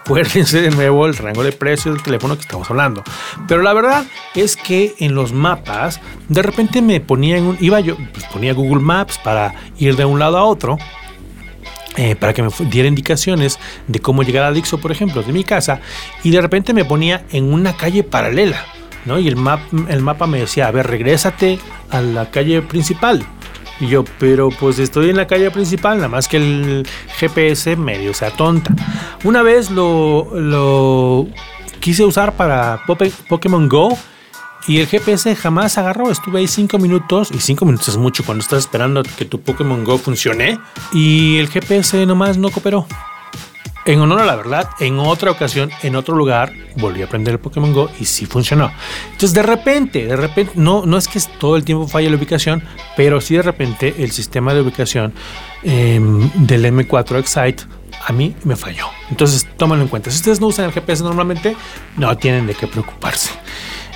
Acuérdense 0.00 0.60
de 0.60 0.70
nuevo 0.70 1.06
el 1.06 1.16
rango 1.16 1.44
de 1.44 1.52
precios 1.52 1.94
del 1.94 2.02
teléfono 2.02 2.34
que 2.34 2.42
estamos 2.42 2.68
hablando. 2.70 3.02
Pero 3.46 3.62
la 3.62 3.72
verdad 3.72 4.04
es 4.34 4.56
que 4.56 4.94
en 4.98 5.14
los 5.14 5.32
mapas, 5.32 6.00
de 6.28 6.42
repente 6.42 6.82
me 6.82 7.00
ponía 7.00 7.36
en 7.36 7.44
un, 7.44 7.56
iba 7.60 7.80
yo, 7.80 7.96
pues 8.12 8.24
ponía 8.26 8.54
Google 8.54 8.82
Maps 8.82 9.18
para 9.18 9.54
ir 9.78 9.96
de 9.96 10.04
un 10.04 10.18
lado 10.18 10.38
a 10.38 10.44
otro. 10.44 10.78
Eh, 11.96 12.14
para 12.14 12.32
que 12.32 12.42
me 12.42 12.50
diera 12.70 12.88
indicaciones 12.88 13.58
de 13.88 13.98
cómo 13.98 14.22
llegar 14.22 14.44
a 14.44 14.52
Dixo, 14.52 14.78
por 14.78 14.92
ejemplo, 14.92 15.22
de 15.22 15.32
mi 15.32 15.42
casa, 15.42 15.80
y 16.22 16.30
de 16.30 16.40
repente 16.40 16.72
me 16.72 16.84
ponía 16.84 17.24
en 17.30 17.52
una 17.52 17.76
calle 17.76 18.04
paralela, 18.04 18.64
¿no? 19.06 19.18
Y 19.18 19.26
el, 19.26 19.34
map, 19.34 19.60
el 19.88 20.00
mapa 20.00 20.28
me 20.28 20.38
decía, 20.38 20.68
a 20.68 20.70
ver, 20.70 20.86
regrésate 20.86 21.58
a 21.90 22.00
la 22.00 22.30
calle 22.30 22.62
principal. 22.62 23.26
Y 23.80 23.88
yo, 23.88 24.04
pero 24.18 24.50
pues 24.50 24.78
estoy 24.78 25.10
en 25.10 25.16
la 25.16 25.26
calle 25.26 25.50
principal, 25.50 25.96
nada 25.96 26.08
más 26.08 26.28
que 26.28 26.36
el 26.36 26.86
GPS 27.18 27.76
medio 27.76 28.12
sea 28.12 28.30
tonta. 28.30 28.74
Una 29.24 29.42
vez 29.42 29.70
lo, 29.70 30.28
lo 30.34 31.26
quise 31.80 32.04
usar 32.04 32.34
para 32.34 32.82
Pokémon 33.28 33.68
Go 33.68 33.96
y 34.66 34.78
el 34.78 34.86
GPS 34.86 35.34
jamás 35.34 35.78
agarró. 35.78 36.10
Estuve 36.10 36.40
ahí 36.40 36.46
5 36.46 36.78
minutos 36.78 37.30
y 37.32 37.40
5 37.40 37.64
minutos 37.64 37.88
es 37.88 37.96
mucho 37.96 38.22
cuando 38.24 38.42
estás 38.42 38.60
esperando 38.60 39.02
que 39.02 39.24
tu 39.24 39.40
Pokémon 39.40 39.84
Go 39.84 39.98
funcione 39.98 40.58
y 40.92 41.38
el 41.38 41.48
GPS 41.48 42.04
nomás 42.06 42.36
no 42.36 42.50
cooperó. 42.50 42.86
En 43.86 43.98
honor 44.00 44.20
a 44.20 44.26
la 44.26 44.36
verdad, 44.36 44.68
en 44.78 44.98
otra 44.98 45.30
ocasión, 45.30 45.70
en 45.82 45.96
otro 45.96 46.14
lugar, 46.14 46.52
volví 46.76 47.00
a 47.00 47.06
aprender 47.06 47.32
el 47.32 47.40
Pokémon 47.40 47.72
Go 47.72 47.90
y 47.98 48.04
sí 48.04 48.26
funcionó. 48.26 48.70
Entonces, 49.06 49.32
de 49.32 49.42
repente, 49.42 50.04
de 50.06 50.16
repente, 50.16 50.52
no, 50.56 50.84
no 50.84 50.98
es 50.98 51.08
que 51.08 51.18
todo 51.38 51.56
el 51.56 51.64
tiempo 51.64 51.88
falle 51.88 52.10
la 52.10 52.16
ubicación, 52.16 52.62
pero 52.96 53.20
sí 53.22 53.36
de 53.36 53.42
repente 53.42 53.94
el 53.98 54.10
sistema 54.10 54.52
de 54.52 54.60
ubicación 54.60 55.14
em, 55.62 56.30
del 56.34 56.66
M4 56.66 57.18
Excite 57.18 57.64
a 58.06 58.12
mí 58.12 58.34
me 58.44 58.54
falló. 58.56 58.86
Entonces, 59.10 59.46
tómalo 59.56 59.82
en 59.82 59.88
cuenta. 59.88 60.10
Si 60.10 60.16
ustedes 60.16 60.40
no 60.40 60.48
usan 60.48 60.66
el 60.66 60.72
GPS 60.72 61.02
normalmente, 61.02 61.56
no 61.96 62.16
tienen 62.16 62.46
de 62.46 62.54
qué 62.54 62.66
preocuparse. 62.66 63.30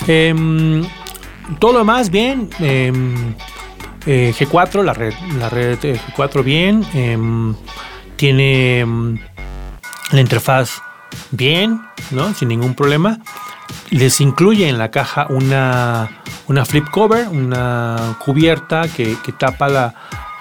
Em, 0.06 0.84
todo 1.58 1.72
lo 1.74 1.78
demás, 1.80 2.10
bien. 2.10 2.48
Em, 2.58 3.34
eh, 4.06 4.34
G4, 4.36 4.82
la 4.82 4.94
red, 4.94 5.14
la 5.38 5.48
red 5.48 5.78
G4, 5.78 6.42
bien. 6.42 6.84
tiene 8.16 8.84
la 10.14 10.20
interfaz 10.20 10.82
bien, 11.30 11.80
¿no? 12.10 12.34
Sin 12.34 12.48
ningún 12.48 12.74
problema. 12.74 13.18
Les 13.90 14.20
incluye 14.20 14.68
en 14.68 14.78
la 14.78 14.90
caja 14.90 15.26
una, 15.30 16.22
una 16.46 16.64
flip 16.64 16.88
cover, 16.90 17.28
una 17.28 18.16
cubierta 18.24 18.88
que, 18.88 19.16
tapa 19.38 19.68
la, 19.68 19.94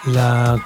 la 0.05 0.63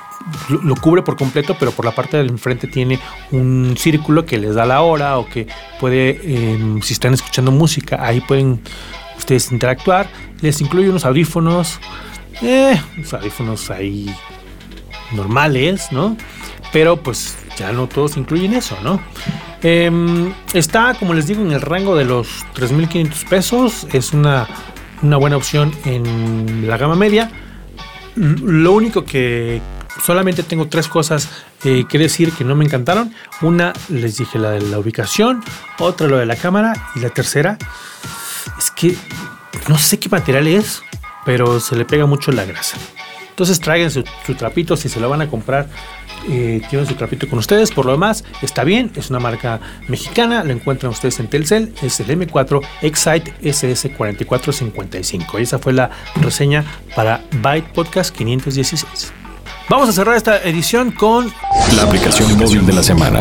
lo, 0.49 0.75
cubre 0.75 1.01
por 1.01 1.15
completo, 1.15 1.55
pero 1.59 1.71
por 1.71 1.85
la 1.85 1.91
parte 1.91 2.17
del 2.17 2.29
enfrente 2.29 2.67
tiene 2.67 2.99
un 3.31 3.75
círculo 3.77 4.25
que 4.25 4.37
les 4.37 4.55
da 4.55 4.65
la 4.65 4.81
hora 4.81 5.17
o 5.17 5.27
que 5.27 5.47
puede, 5.79 6.19
em, 6.23 6.81
si 6.81 6.93
están 6.93 7.13
escuchando 7.13 7.51
música, 7.51 7.97
ahí 8.01 8.21
pueden 8.21 8.61
ustedes 9.17 9.51
interactuar. 9.51 10.09
Les 10.41 10.61
incluye 10.61 10.89
unos 10.89 11.05
audífonos, 11.05 11.79
eh, 12.41 12.79
audífonos 13.11 13.69
ahí 13.69 14.13
normales, 15.13 15.91
¿no? 15.91 16.17
Pero 16.71 16.97
pues 16.97 17.37
ya 17.57 17.71
no 17.71 17.87
todos 17.87 18.17
incluyen 18.17 18.53
eso, 18.53 18.77
¿no? 18.83 18.99
Em, 19.63 20.33
está, 20.53 20.93
como 20.93 21.13
les 21.13 21.27
digo, 21.27 21.41
en 21.41 21.51
el 21.51 21.61
rango 21.61 21.95
de 21.95 22.05
los 22.05 22.45
3.500 22.55 23.29
pesos. 23.29 23.87
Es 23.91 24.13
una, 24.13 24.47
buena 25.01 25.37
opción 25.37 25.73
en 25.85 26.67
la 26.67 26.77
gama 26.77 26.95
media. 26.95 27.31
Lo 28.15 28.73
único 28.73 29.03
que 29.03 29.61
solamente 30.03 30.43
tengo 30.43 30.67
tres 30.67 30.87
cosas 30.87 31.29
eh, 31.63 31.85
que 31.89 31.97
decir 31.97 32.31
que 32.33 32.43
no 32.43 32.55
me 32.55 32.65
encantaron. 32.65 33.13
Una, 33.41 33.73
les 33.89 34.17
dije 34.17 34.37
la 34.37 34.51
de 34.51 34.61
la 34.61 34.79
ubicación. 34.79 35.43
Otra, 35.79 36.07
lo 36.07 36.17
de 36.17 36.25
la 36.25 36.35
cámara. 36.35 36.73
Y 36.95 36.99
la 36.99 37.09
tercera, 37.09 37.57
es 38.57 38.71
que 38.71 38.95
no 39.67 39.77
sé 39.77 39.99
qué 39.99 40.09
material 40.09 40.47
es, 40.47 40.83
pero 41.25 41.59
se 41.59 41.75
le 41.75 41.85
pega 41.85 42.05
mucho 42.05 42.31
la 42.31 42.45
grasa. 42.45 42.77
Entonces 43.29 43.59
traigan 43.59 43.91
su, 43.91 44.03
su 44.25 44.35
trapito 44.35 44.75
si 44.75 44.89
se 44.89 44.99
lo 44.99 45.09
van 45.09 45.21
a 45.21 45.27
comprar 45.27 45.67
eh, 46.29 46.61
tiene 46.69 46.85
su 46.85 46.95
trapito 46.95 47.27
con 47.27 47.39
ustedes. 47.39 47.71
Por 47.71 47.85
lo 47.85 47.91
demás, 47.93 48.23
está 48.41 48.63
bien, 48.63 48.91
es 48.95 49.09
una 49.09 49.19
marca 49.19 49.59
mexicana, 49.87 50.43
lo 50.43 50.51
encuentran 50.51 50.91
ustedes 50.91 51.19
en 51.19 51.27
Telcel, 51.27 51.73
es 51.81 51.99
el 51.99 52.07
M4 52.07 52.61
Excite 52.81 53.33
SS4455. 53.41 55.39
Esa 55.39 55.59
fue 55.59 55.73
la 55.73 55.89
reseña 56.15 56.63
para 56.95 57.21
Byte 57.41 57.73
Podcast 57.73 58.15
516. 58.15 59.13
Vamos 59.69 59.89
a 59.89 59.91
cerrar 59.91 60.15
esta 60.15 60.41
edición 60.43 60.91
con 60.91 61.31
la 61.75 61.83
aplicación 61.83 62.37
móvil 62.37 62.65
de 62.65 62.73
la 62.73 62.83
semana. 62.83 63.19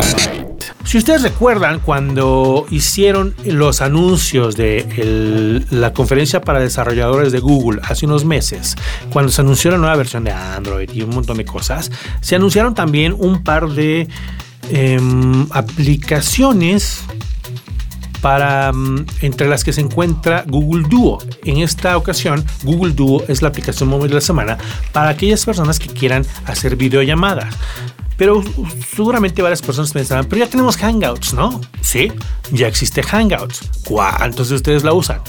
Si 0.87 0.97
ustedes 0.97 1.21
recuerdan 1.21 1.81
cuando 1.81 2.65
hicieron 2.69 3.35
los 3.43 3.81
anuncios 3.81 4.55
de 4.55 5.65
la 5.69 5.91
conferencia 5.91 6.39
para 6.39 6.61
desarrolladores 6.61 7.33
de 7.33 7.39
Google 7.41 7.81
hace 7.83 8.05
unos 8.05 8.23
meses, 8.23 8.77
cuando 9.11 9.29
se 9.29 9.41
anunció 9.41 9.69
la 9.69 9.79
nueva 9.79 9.97
versión 9.97 10.23
de 10.23 10.31
Android 10.31 10.89
y 10.93 11.01
un 11.01 11.09
montón 11.09 11.39
de 11.39 11.45
cosas, 11.45 11.91
se 12.21 12.37
anunciaron 12.37 12.73
también 12.73 13.13
un 13.17 13.43
par 13.43 13.67
de 13.67 14.07
em, 14.69 15.45
aplicaciones 15.51 17.03
para 18.21 18.71
mm, 18.71 19.07
entre 19.23 19.49
las 19.49 19.65
que 19.65 19.73
se 19.73 19.81
encuentra 19.81 20.45
Google 20.47 20.87
Duo. 20.87 21.19
En 21.43 21.57
esta 21.57 21.97
ocasión, 21.97 22.45
Google 22.63 22.93
Duo 22.93 23.25
es 23.27 23.41
la 23.41 23.49
aplicación 23.49 23.89
móvil 23.89 24.07
de 24.07 24.15
la 24.15 24.21
semana 24.21 24.57
para 24.93 25.09
aquellas 25.09 25.43
personas 25.43 25.79
que 25.79 25.89
quieran 25.89 26.25
hacer 26.45 26.77
videollamadas. 26.77 27.53
Pero 28.17 28.43
seguramente 28.93 29.41
varias 29.41 29.61
personas 29.61 29.91
pensarán, 29.91 30.25
pero 30.25 30.43
ya 30.43 30.49
tenemos 30.49 30.75
Hangouts, 30.77 31.33
¿no? 31.33 31.61
Sí, 31.81 32.11
ya 32.51 32.67
existe 32.67 33.03
Hangouts. 33.03 33.61
¿Cuántos 33.85 34.49
de 34.49 34.55
ustedes 34.55 34.83
la 34.83 34.93
usan? 34.93 35.21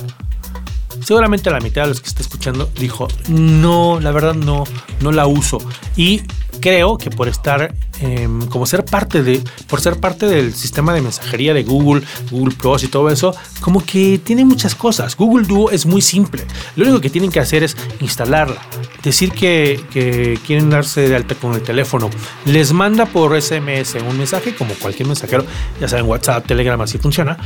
Seguramente 1.02 1.50
la 1.50 1.60
mitad 1.60 1.82
de 1.82 1.88
los 1.88 2.00
que 2.00 2.08
está 2.08 2.22
escuchando 2.22 2.70
dijo, 2.78 3.08
no, 3.28 4.00
la 4.00 4.10
verdad 4.12 4.34
no, 4.34 4.64
no 5.00 5.12
la 5.12 5.26
uso. 5.26 5.58
Y 5.96 6.22
creo 6.60 6.98
que 6.98 7.10
por 7.10 7.28
estar, 7.28 7.74
em, 8.00 8.46
como 8.46 8.66
ser 8.66 8.84
parte 8.84 9.22
de, 9.22 9.42
por 9.68 9.80
ser 9.80 9.98
parte 10.00 10.26
del 10.26 10.54
sistema 10.54 10.92
de 10.92 11.00
mensajería 11.00 11.54
de 11.54 11.62
Google, 11.62 12.04
Google 12.30 12.54
Plus 12.54 12.82
y 12.84 12.88
todo 12.88 13.10
eso, 13.10 13.34
como 13.60 13.84
que 13.84 14.20
tiene 14.22 14.44
muchas 14.44 14.74
cosas. 14.74 15.16
Google 15.16 15.46
Duo 15.46 15.70
es 15.70 15.86
muy 15.86 16.02
simple. 16.02 16.44
Lo 16.76 16.84
único 16.84 17.00
que 17.00 17.10
tienen 17.10 17.30
que 17.30 17.40
hacer 17.40 17.62
es 17.62 17.76
instalarla, 18.00 18.60
decir 19.02 19.32
que, 19.32 19.80
que 19.90 20.38
quieren 20.46 20.70
darse 20.70 21.08
de 21.08 21.16
alta 21.16 21.34
con 21.34 21.54
el 21.54 21.62
teléfono, 21.62 22.10
les 22.44 22.72
manda 22.72 23.06
por 23.06 23.40
SMS 23.40 23.94
un 24.08 24.18
mensaje, 24.18 24.54
como 24.54 24.74
cualquier 24.74 25.06
mensajero, 25.06 25.44
ya 25.80 25.88
saben, 25.88 26.06
WhatsApp, 26.06 26.46
Telegram, 26.46 26.80
así 26.80 26.98
funciona, 26.98 27.38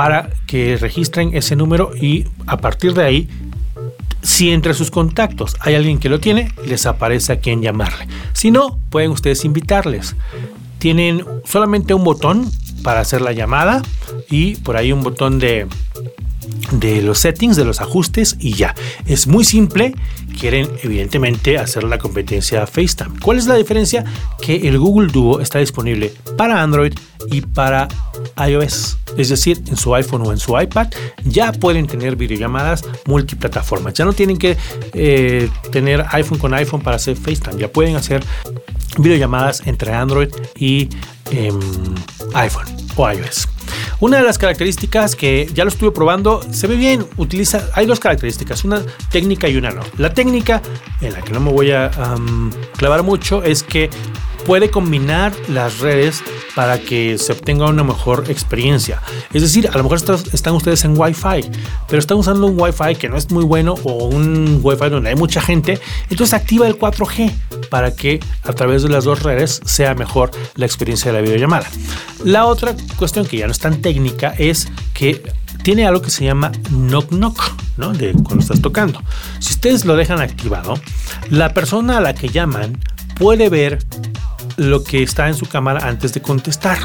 para 0.00 0.30
que 0.46 0.78
registren 0.78 1.36
ese 1.36 1.56
número 1.56 1.94
y 1.94 2.24
a 2.46 2.56
partir 2.56 2.94
de 2.94 3.04
ahí 3.04 3.28
si 4.22 4.50
entre 4.50 4.72
sus 4.72 4.90
contactos 4.90 5.56
hay 5.60 5.74
alguien 5.74 5.98
que 5.98 6.08
lo 6.08 6.18
tiene, 6.18 6.54
les 6.64 6.86
aparece 6.86 7.34
a 7.34 7.40
quién 7.40 7.60
llamarle. 7.60 8.08
Si 8.32 8.50
no, 8.50 8.78
pueden 8.88 9.10
ustedes 9.10 9.44
invitarles. 9.44 10.16
Tienen 10.78 11.22
solamente 11.44 11.92
un 11.92 12.02
botón 12.02 12.50
para 12.82 13.00
hacer 13.00 13.20
la 13.20 13.32
llamada 13.32 13.82
y 14.30 14.56
por 14.56 14.78
ahí 14.78 14.90
un 14.90 15.02
botón 15.02 15.38
de, 15.38 15.66
de 16.72 17.02
los 17.02 17.18
settings, 17.18 17.56
de 17.56 17.64
los 17.64 17.80
ajustes 17.80 18.36
y 18.38 18.54
ya. 18.54 18.74
Es 19.06 19.26
muy 19.26 19.44
simple. 19.44 19.94
Quieren 20.38 20.68
evidentemente 20.82 21.58
hacer 21.58 21.84
la 21.84 21.98
competencia 21.98 22.66
FaceTime. 22.66 23.18
¿Cuál 23.20 23.38
es 23.38 23.46
la 23.46 23.56
diferencia? 23.56 24.04
Que 24.40 24.68
el 24.68 24.78
Google 24.78 25.10
Duo 25.12 25.40
está 25.40 25.58
disponible 25.58 26.12
para 26.36 26.62
Android 26.62 26.92
y 27.30 27.42
para 27.42 27.88
iOS. 28.48 28.98
Es 29.16 29.28
decir, 29.28 29.62
en 29.66 29.76
su 29.76 29.94
iPhone 29.94 30.22
o 30.26 30.32
en 30.32 30.38
su 30.38 30.58
iPad 30.58 30.88
ya 31.24 31.52
pueden 31.52 31.86
tener 31.86 32.16
videollamadas 32.16 32.84
multiplataformas. 33.06 33.94
Ya 33.94 34.04
no 34.04 34.12
tienen 34.12 34.38
que 34.38 34.56
eh, 34.94 35.50
tener 35.72 36.04
iPhone 36.10 36.38
con 36.38 36.54
iPhone 36.54 36.80
para 36.80 36.96
hacer 36.96 37.16
FaceTime. 37.16 37.58
Ya 37.58 37.68
pueden 37.68 37.96
hacer 37.96 38.22
videollamadas 38.98 39.62
entre 39.66 39.92
Android 39.92 40.28
y 40.56 40.88
em, 41.30 41.58
iPhone 42.34 42.66
o 42.96 43.10
iOS. 43.10 43.48
Una 44.00 44.16
de 44.16 44.24
las 44.24 44.38
características 44.38 45.14
que 45.14 45.48
ya 45.52 45.64
lo 45.64 45.68
estuve 45.68 45.92
probando, 45.92 46.40
se 46.50 46.66
ve 46.66 46.76
bien, 46.76 47.06
utiliza, 47.18 47.68
hay 47.74 47.86
dos 47.86 48.00
características, 48.00 48.64
una 48.64 48.82
técnica 49.10 49.48
y 49.48 49.56
una 49.56 49.70
no. 49.70 49.82
La 49.98 50.14
técnica, 50.14 50.62
en 51.00 51.12
la 51.12 51.20
que 51.20 51.32
no 51.32 51.40
me 51.40 51.52
voy 51.52 51.70
a 51.70 51.90
clavar 52.76 53.02
mucho, 53.02 53.42
es 53.42 53.62
que 53.62 53.90
puede 54.50 54.68
combinar 54.68 55.32
las 55.48 55.78
redes 55.78 56.24
para 56.56 56.80
que 56.80 57.18
se 57.18 57.30
obtenga 57.30 57.68
una 57.68 57.84
mejor 57.84 58.24
experiencia. 58.28 59.00
Es 59.32 59.42
decir, 59.42 59.70
a 59.72 59.76
lo 59.76 59.84
mejor 59.84 59.98
están 60.32 60.54
ustedes 60.56 60.84
en 60.84 60.98
Wi-Fi, 60.98 61.48
pero 61.86 62.00
están 62.00 62.16
usando 62.16 62.48
un 62.48 62.60
Wi-Fi 62.60 62.96
que 62.96 63.08
no 63.08 63.16
es 63.16 63.30
muy 63.30 63.44
bueno 63.44 63.76
o 63.84 64.06
un 64.06 64.58
Wi-Fi 64.60 64.90
donde 64.90 65.10
hay 65.10 65.14
mucha 65.14 65.40
gente, 65.40 65.78
entonces 66.10 66.34
activa 66.34 66.66
el 66.66 66.76
4G 66.76 67.32
para 67.68 67.94
que 67.94 68.18
a 68.42 68.52
través 68.52 68.82
de 68.82 68.88
las 68.88 69.04
dos 69.04 69.22
redes 69.22 69.60
sea 69.66 69.94
mejor 69.94 70.32
la 70.56 70.66
experiencia 70.66 71.12
de 71.12 71.18
la 71.18 71.22
videollamada. 71.22 71.68
La 72.24 72.46
otra 72.46 72.74
cuestión 72.96 73.26
que 73.26 73.36
ya 73.36 73.46
no 73.46 73.52
es 73.52 73.60
tan 73.60 73.80
técnica 73.80 74.34
es 74.36 74.66
que 74.94 75.22
tiene 75.62 75.86
algo 75.86 76.02
que 76.02 76.10
se 76.10 76.24
llama 76.24 76.50
knock 76.70 77.10
knock, 77.10 77.40
¿no? 77.76 77.92
De 77.92 78.14
cuando 78.14 78.40
estás 78.40 78.60
tocando. 78.60 79.00
Si 79.38 79.52
ustedes 79.52 79.84
lo 79.84 79.94
dejan 79.94 80.20
activado, 80.20 80.74
la 81.28 81.54
persona 81.54 81.98
a 81.98 82.00
la 82.00 82.14
que 82.14 82.30
llaman 82.30 82.80
puede 83.14 83.48
ver 83.48 83.78
lo 84.60 84.84
que 84.84 85.02
está 85.02 85.28
en 85.28 85.34
su 85.34 85.46
cámara 85.46 85.88
antes 85.88 86.12
de 86.12 86.20
contestar. 86.20 86.78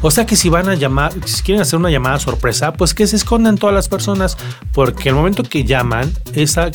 O 0.00 0.10
sea 0.10 0.26
que 0.26 0.36
si 0.36 0.48
van 0.48 0.68
a 0.68 0.74
llamar, 0.74 1.12
si 1.26 1.42
quieren 1.42 1.60
hacer 1.60 1.78
una 1.78 1.90
llamada 1.90 2.18
sorpresa, 2.20 2.72
pues 2.72 2.94
que 2.94 3.06
se 3.06 3.16
escondan 3.16 3.58
todas 3.58 3.74
las 3.74 3.88
personas, 3.88 4.36
porque 4.72 5.08
el 5.08 5.16
momento 5.16 5.42
que 5.42 5.64
llaman, 5.64 6.12
esa, 6.34 6.70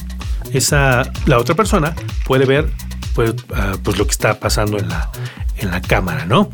esa, 0.51 1.09
la 1.25 1.39
otra 1.39 1.55
persona 1.55 1.95
puede 2.25 2.45
ver 2.45 2.69
pues, 3.15 3.33
ah, 3.53 3.77
pues 3.81 3.97
lo 3.97 4.05
que 4.05 4.11
está 4.11 4.39
pasando 4.39 4.77
en 4.77 4.89
la, 4.89 5.09
en 5.57 5.71
la 5.71 5.81
cámara, 5.81 6.25
¿no? 6.25 6.49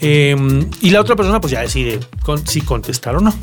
Em, 0.00 0.68
y 0.80 0.90
la 0.90 1.00
otra 1.00 1.14
persona 1.14 1.40
pues 1.40 1.52
ya 1.52 1.60
decide 1.60 2.00
si 2.46 2.62
contestar 2.62 3.16
o 3.16 3.20
no. 3.20 3.34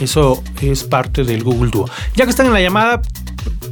Eso 0.00 0.42
es 0.60 0.82
parte 0.82 1.22
del 1.22 1.44
Google 1.44 1.70
Duo. 1.70 1.88
Ya 2.16 2.24
que 2.24 2.30
están 2.30 2.46
en 2.46 2.52
la 2.52 2.60
llamada, 2.60 3.00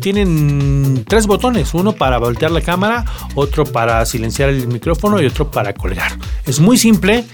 tienen 0.01 1.05
tres 1.09 1.27
botones, 1.27 1.75
uno 1.75 1.93
para 1.93 2.19
voltear 2.19 2.51
la 2.51 2.61
cámara, 2.61 3.05
otro 3.35 3.65
para 3.65 4.05
silenciar 4.07 4.51
el 4.51 4.67
micrófono 4.69 5.21
y 5.21 5.27
otro 5.27 5.51
para 5.51 5.73
colgar. 5.73 6.13
Es 6.47 6.61
muy 6.61 6.79
simple, 6.79 7.25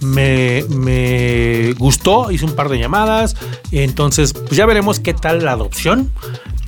me, 0.00 0.64
me 0.68 1.72
gustó, 1.74 2.30
hice 2.30 2.44
un 2.44 2.54
par 2.54 2.68
de 2.68 2.78
llamadas, 2.78 3.36
entonces 3.72 4.32
pues 4.32 4.52
ya 4.52 4.66
veremos 4.66 5.00
qué 5.00 5.14
tal 5.14 5.44
la 5.44 5.52
adopción. 5.52 6.10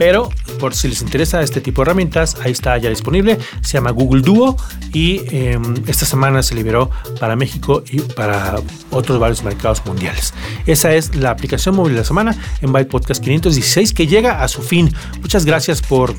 Pero 0.04 0.30
por 0.58 0.74
si 0.74 0.88
les 0.88 1.00
interesa 1.00 1.42
este 1.42 1.60
tipo 1.60 1.80
de 1.80 1.84
herramientas, 1.84 2.36
ahí 2.42 2.50
está 2.50 2.76
ya 2.76 2.90
disponible. 2.90 3.38
Se 3.60 3.74
llama 3.74 3.92
Google 3.92 4.22
Duo 4.22 4.56
y 4.92 5.20
em, 5.30 5.62
esta 5.86 6.04
semana 6.06 6.42
se 6.42 6.56
liberó 6.56 6.90
para 7.20 7.36
México 7.36 7.84
y 7.88 8.00
para 8.00 8.56
otros 8.90 9.20
varios 9.20 9.44
mercados 9.44 9.86
mundiales. 9.86 10.34
Esa 10.66 10.92
es 10.92 11.14
la 11.14 11.30
aplicación 11.30 11.76
móvil 11.76 11.92
de 11.92 12.00
la 12.00 12.04
semana 12.04 12.36
en 12.62 12.72
Byte 12.72 12.90
Podcast 12.90 13.22
516 13.22 13.92
que 13.92 14.08
llega 14.08 14.42
a 14.42 14.48
su 14.48 14.62
fin. 14.62 14.92
Muchas 15.20 15.44
gracias 15.44 15.80
por 15.80 16.12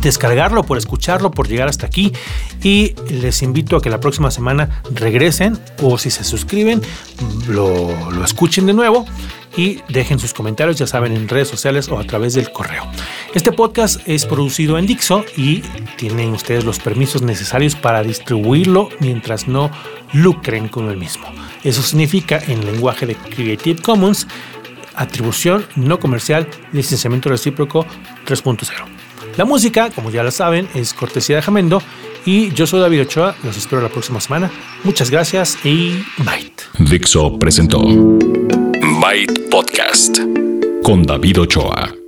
descargarlo, 0.00 0.64
por 0.64 0.78
escucharlo, 0.78 1.30
por 1.30 1.48
llegar 1.48 1.68
hasta 1.68 1.86
aquí 1.86 2.12
y 2.62 2.94
les 3.10 3.42
invito 3.42 3.76
a 3.76 3.82
que 3.82 3.90
la 3.90 4.00
próxima 4.00 4.30
semana 4.30 4.82
regresen 4.94 5.58
o 5.82 5.98
si 5.98 6.10
se 6.10 6.24
suscriben 6.24 6.80
lo, 7.48 8.10
lo 8.10 8.24
escuchen 8.24 8.66
de 8.66 8.74
nuevo 8.74 9.06
y 9.56 9.80
dejen 9.88 10.18
sus 10.18 10.32
comentarios, 10.32 10.78
ya 10.78 10.86
saben, 10.86 11.12
en 11.12 11.28
redes 11.28 11.48
sociales 11.48 11.88
o 11.88 11.98
a 11.98 12.04
través 12.04 12.34
del 12.34 12.50
correo. 12.50 12.84
Este 13.34 13.52
podcast 13.52 14.00
es 14.06 14.24
producido 14.26 14.78
en 14.78 14.86
Dixo 14.86 15.24
y 15.36 15.60
tienen 15.96 16.32
ustedes 16.32 16.64
los 16.64 16.78
permisos 16.78 17.22
necesarios 17.22 17.74
para 17.74 18.02
distribuirlo 18.02 18.88
mientras 19.00 19.48
no 19.48 19.70
lucren 20.12 20.68
con 20.68 20.88
el 20.88 20.96
mismo. 20.96 21.26
Eso 21.64 21.82
significa 21.82 22.38
en 22.46 22.64
lenguaje 22.64 23.06
de 23.06 23.14
Creative 23.14 23.80
Commons, 23.82 24.26
atribución 24.94 25.66
no 25.76 25.98
comercial, 25.98 26.48
licenciamiento 26.72 27.28
recíproco 27.28 27.86
3.0. 28.26 28.91
La 29.36 29.44
música, 29.44 29.90
como 29.90 30.10
ya 30.10 30.22
la 30.22 30.30
saben, 30.30 30.68
es 30.74 30.92
cortesía 30.94 31.36
de 31.36 31.42
Jamendo 31.42 31.82
y 32.24 32.52
yo 32.52 32.66
soy 32.66 32.80
David 32.80 33.02
Ochoa, 33.02 33.34
los 33.42 33.56
espero 33.56 33.82
la 33.82 33.88
próxima 33.88 34.20
semana. 34.20 34.50
Muchas 34.84 35.10
gracias 35.10 35.58
y 35.64 36.04
bye. 36.18 36.52
Dixo 36.78 37.38
presentó 37.38 37.80
Byte 39.00 39.48
Podcast 39.50 40.18
con 40.82 41.02
David 41.02 41.40
Ochoa. 41.40 42.01